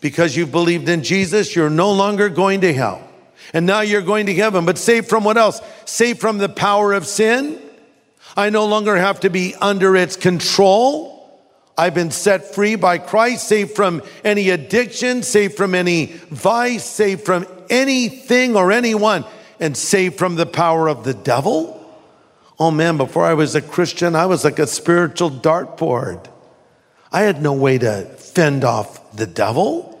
Because 0.00 0.36
you've 0.36 0.52
believed 0.52 0.88
in 0.88 1.02
Jesus, 1.02 1.56
you're 1.56 1.68
no 1.68 1.90
longer 1.90 2.28
going 2.28 2.60
to 2.60 2.72
hell. 2.72 3.02
And 3.52 3.66
now 3.66 3.80
you're 3.80 4.02
going 4.02 4.26
to 4.26 4.34
heaven. 4.34 4.64
But 4.64 4.78
saved 4.78 5.08
from 5.08 5.24
what 5.24 5.36
else? 5.36 5.60
Saved 5.84 6.20
from 6.20 6.38
the 6.38 6.48
power 6.48 6.92
of 6.92 7.04
sin. 7.08 7.60
I 8.36 8.50
no 8.50 8.64
longer 8.66 8.94
have 8.94 9.18
to 9.20 9.28
be 9.28 9.56
under 9.56 9.96
its 9.96 10.14
control. 10.14 11.16
I've 11.76 11.94
been 11.94 12.12
set 12.12 12.54
free 12.54 12.76
by 12.76 12.98
Christ, 12.98 13.48
saved 13.48 13.72
from 13.72 14.00
any 14.22 14.50
addiction, 14.50 15.24
saved 15.24 15.56
from 15.56 15.74
any 15.74 16.06
vice, 16.30 16.84
saved 16.84 17.24
from 17.24 17.48
anything 17.68 18.56
or 18.56 18.70
anyone, 18.70 19.24
and 19.60 19.76
saved 19.76 20.18
from 20.18 20.36
the 20.36 20.46
power 20.46 20.88
of 20.88 21.04
the 21.04 21.14
devil. 21.14 21.72
Oh 22.58 22.70
man, 22.70 22.96
before 22.96 23.24
I 23.24 23.34
was 23.34 23.54
a 23.54 23.62
Christian, 23.62 24.14
I 24.14 24.26
was 24.26 24.44
like 24.44 24.58
a 24.58 24.66
spiritual 24.66 25.30
dartboard. 25.30 26.26
I 27.12 27.22
had 27.22 27.42
no 27.42 27.52
way 27.52 27.78
to 27.78 28.04
fend 28.04 28.64
off 28.64 29.16
the 29.16 29.26
devil. 29.26 29.92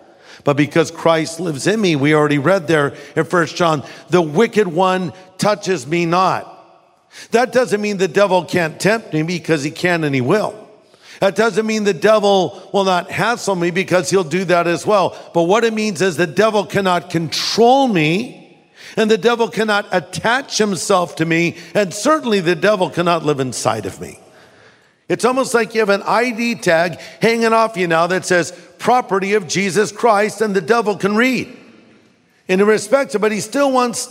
But 0.44 0.56
because 0.56 0.90
Christ 0.90 1.40
lives 1.40 1.66
in 1.66 1.80
me, 1.80 1.96
we 1.96 2.14
already 2.14 2.38
read 2.38 2.68
there 2.68 2.94
in 3.16 3.24
First 3.24 3.56
John, 3.56 3.82
the 4.10 4.22
wicked 4.22 4.68
one 4.68 5.12
touches 5.38 5.86
me 5.86 6.06
not. 6.06 6.52
That 7.32 7.52
doesn't 7.52 7.80
mean 7.80 7.96
the 7.96 8.08
devil 8.08 8.44
can't 8.44 8.78
tempt 8.78 9.12
me 9.12 9.22
because 9.22 9.64
he 9.64 9.70
can 9.70 10.04
and 10.04 10.14
he 10.14 10.20
will. 10.20 10.66
That 11.20 11.34
doesn't 11.34 11.66
mean 11.66 11.84
the 11.84 11.94
devil 11.94 12.70
will 12.72 12.84
not 12.84 13.10
hassle 13.10 13.56
me 13.56 13.70
because 13.70 14.10
he'll 14.10 14.22
do 14.22 14.44
that 14.44 14.66
as 14.66 14.86
well. 14.86 15.16
But 15.32 15.44
what 15.44 15.64
it 15.64 15.72
means 15.72 16.02
is 16.02 16.16
the 16.16 16.26
devil 16.26 16.66
cannot 16.66 17.10
control 17.10 17.88
me 17.88 18.45
and 18.96 19.10
the 19.10 19.18
devil 19.18 19.48
cannot 19.48 19.86
attach 19.92 20.58
himself 20.58 21.16
to 21.16 21.24
me. 21.24 21.56
And 21.74 21.92
certainly 21.92 22.40
the 22.40 22.56
devil 22.56 22.90
cannot 22.90 23.24
live 23.24 23.40
inside 23.40 23.86
of 23.86 24.00
me. 24.00 24.18
It's 25.08 25.24
almost 25.24 25.54
like 25.54 25.74
you 25.74 25.80
have 25.80 25.90
an 25.90 26.02
ID 26.02 26.56
tag 26.56 26.98
hanging 27.20 27.52
off 27.52 27.76
you 27.76 27.86
now 27.86 28.06
that 28.08 28.24
says 28.24 28.58
property 28.78 29.34
of 29.34 29.46
Jesus 29.46 29.92
Christ 29.92 30.40
and 30.40 30.56
the 30.56 30.60
devil 30.60 30.96
can 30.96 31.14
read. 31.14 31.56
In 32.48 32.64
respect 32.64 33.12
to, 33.12 33.18
but 33.18 33.32
he 33.32 33.40
still 33.40 33.70
wants 33.70 34.08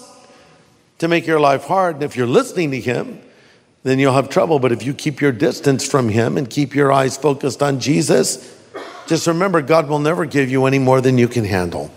to 0.99 1.07
make 1.07 1.27
your 1.27 1.39
life 1.39 1.65
hard. 1.65 1.95
And 1.95 2.03
if 2.03 2.15
you're 2.15 2.27
listening 2.27 2.71
to 2.71 2.79
him, 2.79 3.21
then 3.85 3.99
you'll 3.99 4.13
have 4.13 4.29
trouble. 4.29 4.57
But 4.57 4.71
if 4.71 4.83
you 4.83 4.93
keep 4.95 5.21
your 5.21 5.31
distance 5.31 5.87
from 5.87 6.09
Him 6.09 6.37
and 6.37 6.49
keep 6.49 6.73
your 6.73 6.91
eyes 6.91 7.15
focused 7.15 7.61
on 7.61 7.79
Jesus, 7.79 8.59
just 9.05 9.27
remember 9.27 9.61
God 9.61 9.87
will 9.87 9.99
never 9.99 10.25
give 10.25 10.49
you 10.49 10.65
any 10.65 10.79
more 10.79 11.01
than 11.01 11.19
you 11.19 11.27
can 11.27 11.45
handle. 11.45 11.91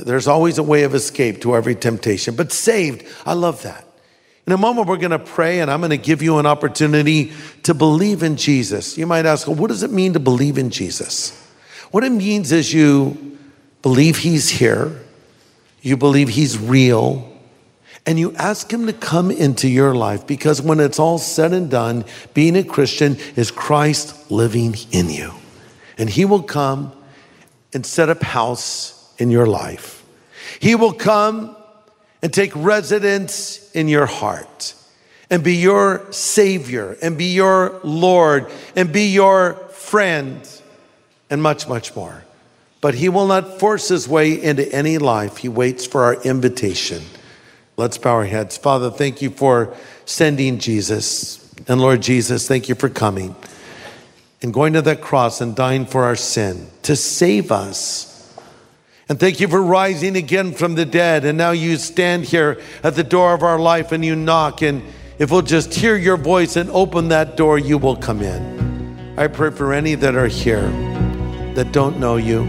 There's 0.00 0.26
always 0.26 0.58
a 0.58 0.62
way 0.62 0.84
of 0.84 0.94
escape 0.94 1.42
to 1.42 1.54
every 1.54 1.74
temptation, 1.74 2.34
but 2.34 2.52
saved, 2.52 3.04
I 3.24 3.34
love 3.34 3.62
that. 3.62 3.86
In 4.46 4.52
a 4.52 4.58
moment, 4.58 4.88
we're 4.88 4.98
going 4.98 5.10
to 5.10 5.18
pray, 5.18 5.60
and 5.60 5.70
I'm 5.70 5.80
going 5.80 5.90
to 5.90 5.96
give 5.96 6.20
you 6.20 6.38
an 6.38 6.44
opportunity 6.44 7.32
to 7.62 7.72
believe 7.72 8.22
in 8.22 8.36
Jesus. 8.36 8.98
You 8.98 9.06
might 9.06 9.24
ask, 9.24 9.46
well, 9.46 9.56
what 9.56 9.68
does 9.68 9.82
it 9.82 9.90
mean 9.90 10.12
to 10.12 10.20
believe 10.20 10.58
in 10.58 10.70
Jesus? 10.70 11.30
What 11.90 12.04
it 12.04 12.10
means 12.10 12.52
is 12.52 12.72
you 12.72 13.38
believe 13.80 14.18
He's 14.18 14.50
here, 14.50 15.00
you 15.80 15.96
believe 15.96 16.28
He's 16.28 16.58
real, 16.58 17.30
and 18.04 18.18
you 18.18 18.34
ask 18.34 18.70
Him 18.70 18.86
to 18.86 18.92
come 18.92 19.30
into 19.30 19.66
your 19.66 19.94
life 19.94 20.26
because 20.26 20.60
when 20.60 20.78
it's 20.78 20.98
all 20.98 21.16
said 21.16 21.54
and 21.54 21.70
done, 21.70 22.04
being 22.34 22.56
a 22.56 22.64
Christian 22.64 23.16
is 23.36 23.50
Christ 23.50 24.30
living 24.30 24.76
in 24.90 25.08
you. 25.08 25.32
And 25.96 26.10
He 26.10 26.26
will 26.26 26.42
come 26.42 26.92
and 27.72 27.86
set 27.86 28.10
up 28.10 28.22
house 28.22 28.93
in 29.18 29.30
your 29.30 29.46
life. 29.46 30.04
He 30.60 30.74
will 30.74 30.92
come 30.92 31.56
and 32.22 32.32
take 32.32 32.52
residence 32.54 33.70
in 33.72 33.88
your 33.88 34.06
heart 34.06 34.74
and 35.30 35.42
be 35.42 35.56
your 35.56 36.10
Savior 36.12 36.96
and 37.02 37.18
be 37.18 37.34
your 37.34 37.80
Lord 37.82 38.50
and 38.76 38.92
be 38.92 39.08
your 39.12 39.54
friend 39.70 40.48
and 41.30 41.42
much, 41.42 41.68
much 41.68 41.94
more. 41.96 42.24
But 42.80 42.94
He 42.94 43.08
will 43.08 43.26
not 43.26 43.58
force 43.58 43.88
His 43.88 44.08
way 44.08 44.40
into 44.40 44.70
any 44.72 44.98
life, 44.98 45.38
He 45.38 45.48
waits 45.48 45.86
for 45.86 46.04
our 46.04 46.22
invitation. 46.22 47.02
Let's 47.76 47.98
bow 47.98 48.12
our 48.12 48.24
heads. 48.24 48.56
Father, 48.56 48.90
thank 48.90 49.20
you 49.20 49.30
for 49.30 49.74
sending 50.04 50.58
Jesus. 50.58 51.52
And 51.66 51.80
Lord 51.80 52.02
Jesus, 52.02 52.46
thank 52.46 52.68
you 52.68 52.74
for 52.74 52.88
coming 52.88 53.34
and 54.42 54.52
going 54.52 54.74
to 54.74 54.82
that 54.82 55.00
cross 55.00 55.40
and 55.40 55.56
dying 55.56 55.86
for 55.86 56.04
our 56.04 56.14
sin 56.14 56.68
to 56.82 56.94
save 56.94 57.50
us. 57.50 58.13
And 59.08 59.20
thank 59.20 59.38
you 59.38 59.48
for 59.48 59.62
rising 59.62 60.16
again 60.16 60.52
from 60.52 60.74
the 60.74 60.86
dead. 60.86 61.24
And 61.24 61.36
now 61.36 61.50
you 61.50 61.76
stand 61.76 62.24
here 62.24 62.60
at 62.82 62.94
the 62.94 63.04
door 63.04 63.34
of 63.34 63.42
our 63.42 63.58
life 63.58 63.92
and 63.92 64.04
you 64.04 64.16
knock. 64.16 64.62
And 64.62 64.82
if 65.18 65.30
we'll 65.30 65.42
just 65.42 65.74
hear 65.74 65.96
your 65.96 66.16
voice 66.16 66.56
and 66.56 66.70
open 66.70 67.08
that 67.08 67.36
door, 67.36 67.58
you 67.58 67.76
will 67.76 67.96
come 67.96 68.22
in. 68.22 69.14
I 69.18 69.28
pray 69.28 69.50
for 69.50 69.72
any 69.72 69.94
that 69.96 70.14
are 70.14 70.26
here 70.26 70.68
that 71.54 71.70
don't 71.72 72.00
know 72.00 72.16
you. 72.16 72.44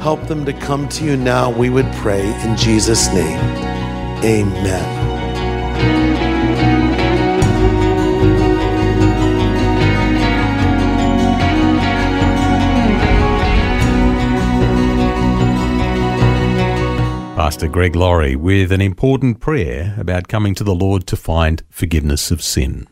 Help 0.00 0.26
them 0.26 0.44
to 0.44 0.52
come 0.52 0.88
to 0.90 1.04
you 1.04 1.16
now, 1.16 1.50
we 1.50 1.70
would 1.70 1.90
pray 1.94 2.24
in 2.42 2.56
Jesus' 2.56 3.08
name. 3.08 3.38
Amen. 4.22 5.05
Pastor 17.46 17.68
Greg 17.68 17.94
Laurie 17.94 18.34
with 18.34 18.72
an 18.72 18.80
important 18.80 19.38
prayer 19.38 19.94
about 19.98 20.26
coming 20.26 20.52
to 20.56 20.64
the 20.64 20.74
Lord 20.74 21.06
to 21.06 21.16
find 21.16 21.62
forgiveness 21.70 22.32
of 22.32 22.42
sin. 22.42 22.88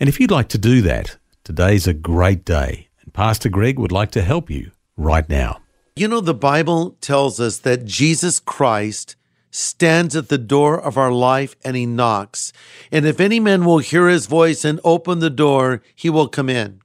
And 0.00 0.08
if 0.08 0.18
you'd 0.18 0.32
like 0.32 0.48
to 0.48 0.58
do 0.58 0.82
that, 0.82 1.16
today's 1.44 1.86
a 1.86 1.94
great 1.94 2.44
day, 2.44 2.88
and 3.00 3.14
Pastor 3.14 3.48
Greg 3.48 3.78
would 3.78 3.92
like 3.92 4.10
to 4.10 4.22
help 4.22 4.50
you 4.50 4.72
right 4.96 5.28
now. 5.28 5.60
You 5.94 6.08
know, 6.08 6.20
the 6.20 6.34
Bible 6.34 6.96
tells 7.00 7.38
us 7.38 7.58
that 7.58 7.84
Jesus 7.84 8.40
Christ 8.40 9.14
stands 9.52 10.16
at 10.16 10.28
the 10.28 10.38
door 10.38 10.80
of 10.80 10.98
our 10.98 11.12
life 11.12 11.54
and 11.64 11.76
he 11.76 11.86
knocks. 11.86 12.52
And 12.90 13.06
if 13.06 13.20
any 13.20 13.38
man 13.38 13.64
will 13.64 13.78
hear 13.78 14.08
his 14.08 14.26
voice 14.26 14.64
and 14.64 14.80
open 14.82 15.20
the 15.20 15.30
door, 15.30 15.82
he 15.94 16.10
will 16.10 16.26
come 16.26 16.48
in. 16.48 16.80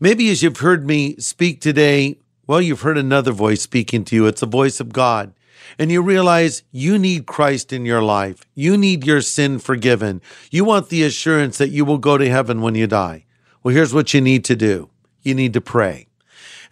Maybe 0.00 0.30
as 0.30 0.42
you've 0.42 0.60
heard 0.60 0.86
me 0.86 1.14
speak 1.16 1.60
today, 1.60 2.16
well, 2.46 2.62
you've 2.62 2.80
heard 2.80 2.96
another 2.96 3.32
voice 3.32 3.60
speaking 3.60 4.02
to 4.06 4.16
you. 4.16 4.24
It's 4.24 4.40
the 4.40 4.46
voice 4.46 4.80
of 4.80 4.94
God. 4.94 5.34
And 5.78 5.90
you 5.90 6.02
realize 6.02 6.62
you 6.70 6.98
need 6.98 7.26
Christ 7.26 7.72
in 7.72 7.86
your 7.86 8.02
life. 8.02 8.44
You 8.54 8.76
need 8.76 9.06
your 9.06 9.20
sin 9.20 9.58
forgiven. 9.58 10.20
You 10.50 10.64
want 10.64 10.88
the 10.88 11.02
assurance 11.02 11.58
that 11.58 11.70
you 11.70 11.84
will 11.84 11.98
go 11.98 12.18
to 12.18 12.28
heaven 12.28 12.60
when 12.60 12.74
you 12.74 12.86
die. 12.86 13.24
Well, 13.62 13.74
here's 13.74 13.94
what 13.94 14.12
you 14.12 14.20
need 14.20 14.44
to 14.46 14.56
do. 14.56 14.90
You 15.22 15.34
need 15.34 15.52
to 15.54 15.60
pray. 15.60 16.08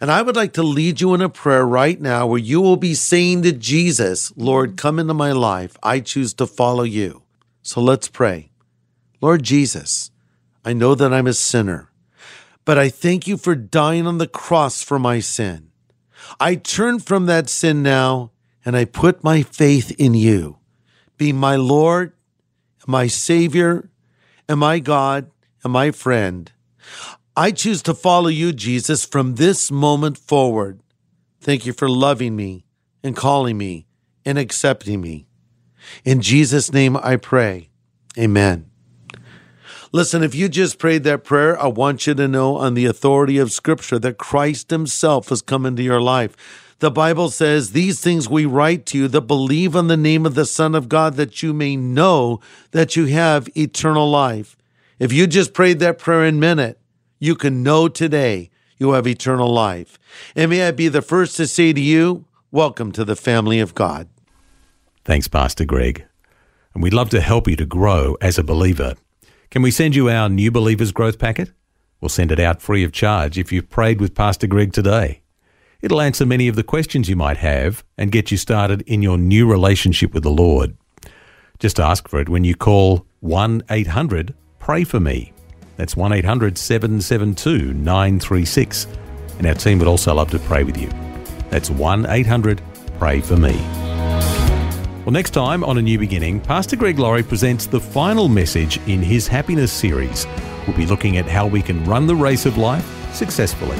And 0.01 0.11
I 0.11 0.23
would 0.23 0.35
like 0.35 0.53
to 0.53 0.63
lead 0.63 0.99
you 0.99 1.13
in 1.13 1.21
a 1.21 1.29
prayer 1.29 1.65
right 1.65 2.01
now 2.01 2.25
where 2.25 2.39
you 2.39 2.59
will 2.59 2.75
be 2.75 2.95
saying 2.95 3.43
to 3.43 3.51
Jesus, 3.51 4.33
Lord, 4.35 4.75
come 4.75 4.97
into 4.97 5.13
my 5.13 5.31
life. 5.31 5.77
I 5.83 5.99
choose 5.99 6.33
to 6.35 6.47
follow 6.47 6.83
you. 6.83 7.21
So 7.61 7.79
let's 7.81 8.07
pray. 8.07 8.49
Lord 9.21 9.43
Jesus, 9.43 10.09
I 10.65 10.73
know 10.73 10.95
that 10.95 11.13
I'm 11.13 11.27
a 11.27 11.33
sinner, 11.33 11.91
but 12.65 12.79
I 12.79 12.89
thank 12.89 13.27
you 13.27 13.37
for 13.37 13.53
dying 13.53 14.07
on 14.07 14.17
the 14.17 14.27
cross 14.27 14.81
for 14.81 14.97
my 14.97 15.19
sin. 15.19 15.69
I 16.39 16.55
turn 16.55 16.99
from 16.99 17.27
that 17.27 17.47
sin 17.47 17.83
now 17.83 18.31
and 18.65 18.75
I 18.75 18.85
put 18.85 19.23
my 19.23 19.43
faith 19.43 19.91
in 19.97 20.13
you. 20.13 20.57
Be 21.17 21.33
my 21.33 21.55
Lord, 21.55 22.13
my 22.87 23.07
Savior, 23.07 23.89
and 24.47 24.59
my 24.59 24.79
God, 24.79 25.31
and 25.63 25.73
my 25.73 25.91
friend. 25.91 26.51
I 27.35 27.51
choose 27.51 27.81
to 27.83 27.93
follow 27.93 28.27
you, 28.27 28.51
Jesus, 28.51 29.05
from 29.05 29.35
this 29.35 29.71
moment 29.71 30.17
forward. 30.17 30.81
Thank 31.39 31.65
you 31.65 31.73
for 31.73 31.89
loving 31.89 32.35
me 32.35 32.65
and 33.03 33.15
calling 33.15 33.57
me 33.57 33.87
and 34.25 34.37
accepting 34.37 35.01
me. 35.01 35.25
In 36.03 36.21
Jesus' 36.21 36.71
name 36.71 36.97
I 36.97 37.15
pray. 37.15 37.69
Amen. 38.17 38.69
Listen, 39.93 40.23
if 40.23 40.33
you 40.33 40.47
just 40.47 40.77
prayed 40.77 41.03
that 41.03 41.23
prayer, 41.23 41.59
I 41.61 41.67
want 41.67 42.07
you 42.07 42.13
to 42.13 42.27
know 42.27 42.55
on 42.55 42.75
the 42.75 42.85
authority 42.85 43.37
of 43.37 43.51
Scripture 43.51 43.99
that 43.99 44.17
Christ 44.17 44.69
Himself 44.69 45.29
has 45.29 45.41
come 45.41 45.65
into 45.65 45.83
your 45.83 46.01
life. 46.01 46.37
The 46.81 46.89
Bible 46.89 47.29
says, 47.29 47.73
These 47.73 48.01
things 48.01 48.27
we 48.27 48.43
write 48.43 48.87
to 48.87 48.97
you 48.97 49.07
that 49.09 49.21
believe 49.21 49.75
on 49.75 49.85
the 49.85 49.95
name 49.95 50.25
of 50.25 50.33
the 50.33 50.47
Son 50.47 50.73
of 50.73 50.89
God, 50.89 51.13
that 51.13 51.43
you 51.43 51.53
may 51.53 51.75
know 51.75 52.39
that 52.71 52.95
you 52.95 53.05
have 53.05 53.55
eternal 53.55 54.09
life. 54.09 54.57
If 54.97 55.13
you 55.13 55.27
just 55.27 55.53
prayed 55.53 55.77
that 55.77 55.99
prayer 55.99 56.25
in 56.25 56.37
a 56.37 56.39
minute, 56.39 56.79
you 57.19 57.35
can 57.35 57.61
know 57.61 57.87
today 57.87 58.49
you 58.79 58.93
have 58.93 59.05
eternal 59.05 59.53
life. 59.53 59.99
And 60.35 60.49
may 60.49 60.67
I 60.67 60.71
be 60.71 60.87
the 60.87 61.03
first 61.03 61.37
to 61.37 61.45
say 61.45 61.71
to 61.71 61.79
you, 61.79 62.25
Welcome 62.49 62.91
to 62.93 63.05
the 63.05 63.15
family 63.15 63.59
of 63.59 63.75
God. 63.75 64.09
Thanks, 65.05 65.27
Pastor 65.27 65.65
Greg. 65.65 66.03
And 66.73 66.81
we'd 66.81 66.95
love 66.95 67.11
to 67.11 67.21
help 67.21 67.47
you 67.47 67.55
to 67.57 67.65
grow 67.67 68.17
as 68.21 68.39
a 68.39 68.43
believer. 68.43 68.95
Can 69.51 69.61
we 69.61 69.69
send 69.69 69.95
you 69.95 70.09
our 70.09 70.29
New 70.29 70.49
Believers 70.49 70.91
Growth 70.91 71.19
Packet? 71.19 71.51
We'll 71.99 72.09
send 72.09 72.31
it 72.31 72.39
out 72.39 72.59
free 72.59 72.83
of 72.83 72.91
charge 72.91 73.37
if 73.37 73.51
you've 73.51 73.69
prayed 73.69 74.01
with 74.01 74.15
Pastor 74.15 74.47
Greg 74.47 74.73
today. 74.73 75.21
It'll 75.81 76.01
answer 76.01 76.25
many 76.25 76.47
of 76.47 76.55
the 76.55 76.63
questions 76.63 77.09
you 77.09 77.15
might 77.15 77.37
have 77.37 77.83
and 77.97 78.11
get 78.11 78.29
you 78.29 78.37
started 78.37 78.83
in 78.83 79.01
your 79.01 79.17
new 79.17 79.49
relationship 79.49 80.13
with 80.13 80.23
the 80.23 80.29
Lord. 80.29 80.77
Just 81.59 81.79
ask 81.79 82.07
for 82.07 82.19
it 82.19 82.29
when 82.29 82.43
you 82.43 82.55
call 82.55 83.05
1 83.21 83.63
800 83.69 84.35
Pray 84.59 84.83
For 84.83 84.99
Me. 84.99 85.33
That's 85.77 85.95
1 85.95 86.13
800 86.13 86.57
772 86.57 87.73
936. 87.73 88.87
And 89.39 89.47
our 89.47 89.55
team 89.55 89.79
would 89.79 89.87
also 89.87 90.13
love 90.13 90.29
to 90.31 90.39
pray 90.39 90.63
with 90.63 90.77
you. 90.77 90.89
That's 91.49 91.71
1 91.71 92.05
800 92.07 92.61
Pray 92.99 93.21
For 93.21 93.35
Me. 93.35 93.53
Well, 95.03 95.13
next 95.13 95.31
time 95.31 95.63
on 95.63 95.79
A 95.79 95.81
New 95.81 95.97
Beginning, 95.97 96.39
Pastor 96.39 96.75
Greg 96.75 96.99
Laurie 96.99 97.23
presents 97.23 97.65
the 97.65 97.79
final 97.79 98.27
message 98.27 98.77
in 98.87 99.01
his 99.01 99.27
Happiness 99.27 99.71
series. 99.71 100.27
We'll 100.67 100.77
be 100.77 100.85
looking 100.85 101.17
at 101.17 101.25
how 101.25 101.47
we 101.47 101.63
can 101.63 101.83
run 101.85 102.05
the 102.05 102.15
race 102.15 102.45
of 102.45 102.57
life 102.57 102.85
successfully. 103.15 103.79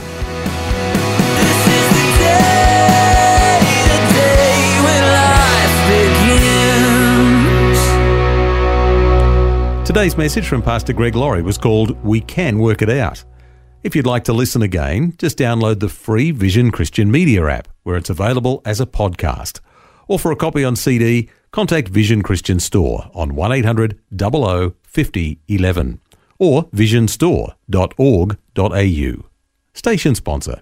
Today's 9.91 10.15
message 10.15 10.47
from 10.47 10.61
Pastor 10.61 10.93
Greg 10.93 11.15
Laurie 11.15 11.41
was 11.41 11.57
called 11.57 12.01
We 12.01 12.21
Can 12.21 12.59
Work 12.59 12.81
It 12.81 12.89
Out. 12.89 13.25
If 13.83 13.93
you'd 13.93 14.07
like 14.07 14.23
to 14.23 14.31
listen 14.31 14.61
again, 14.61 15.13
just 15.17 15.37
download 15.37 15.81
the 15.81 15.89
free 15.89 16.31
Vision 16.31 16.71
Christian 16.71 17.11
Media 17.11 17.45
app, 17.49 17.67
where 17.83 17.97
it's 17.97 18.09
available 18.09 18.61
as 18.63 18.79
a 18.79 18.85
podcast. 18.85 19.59
Or 20.07 20.17
for 20.17 20.31
a 20.31 20.37
copy 20.37 20.63
on 20.63 20.77
CD, 20.77 21.29
contact 21.51 21.89
Vision 21.89 22.23
Christian 22.23 22.61
Store 22.61 23.11
on 23.13 23.35
1800 23.35 23.99
00 24.17 24.75
50 24.81 25.39
11 25.49 25.99
or 26.39 26.69
visionstore.org.au. 26.69 29.25
Station 29.73 30.15
sponsor. 30.15 30.61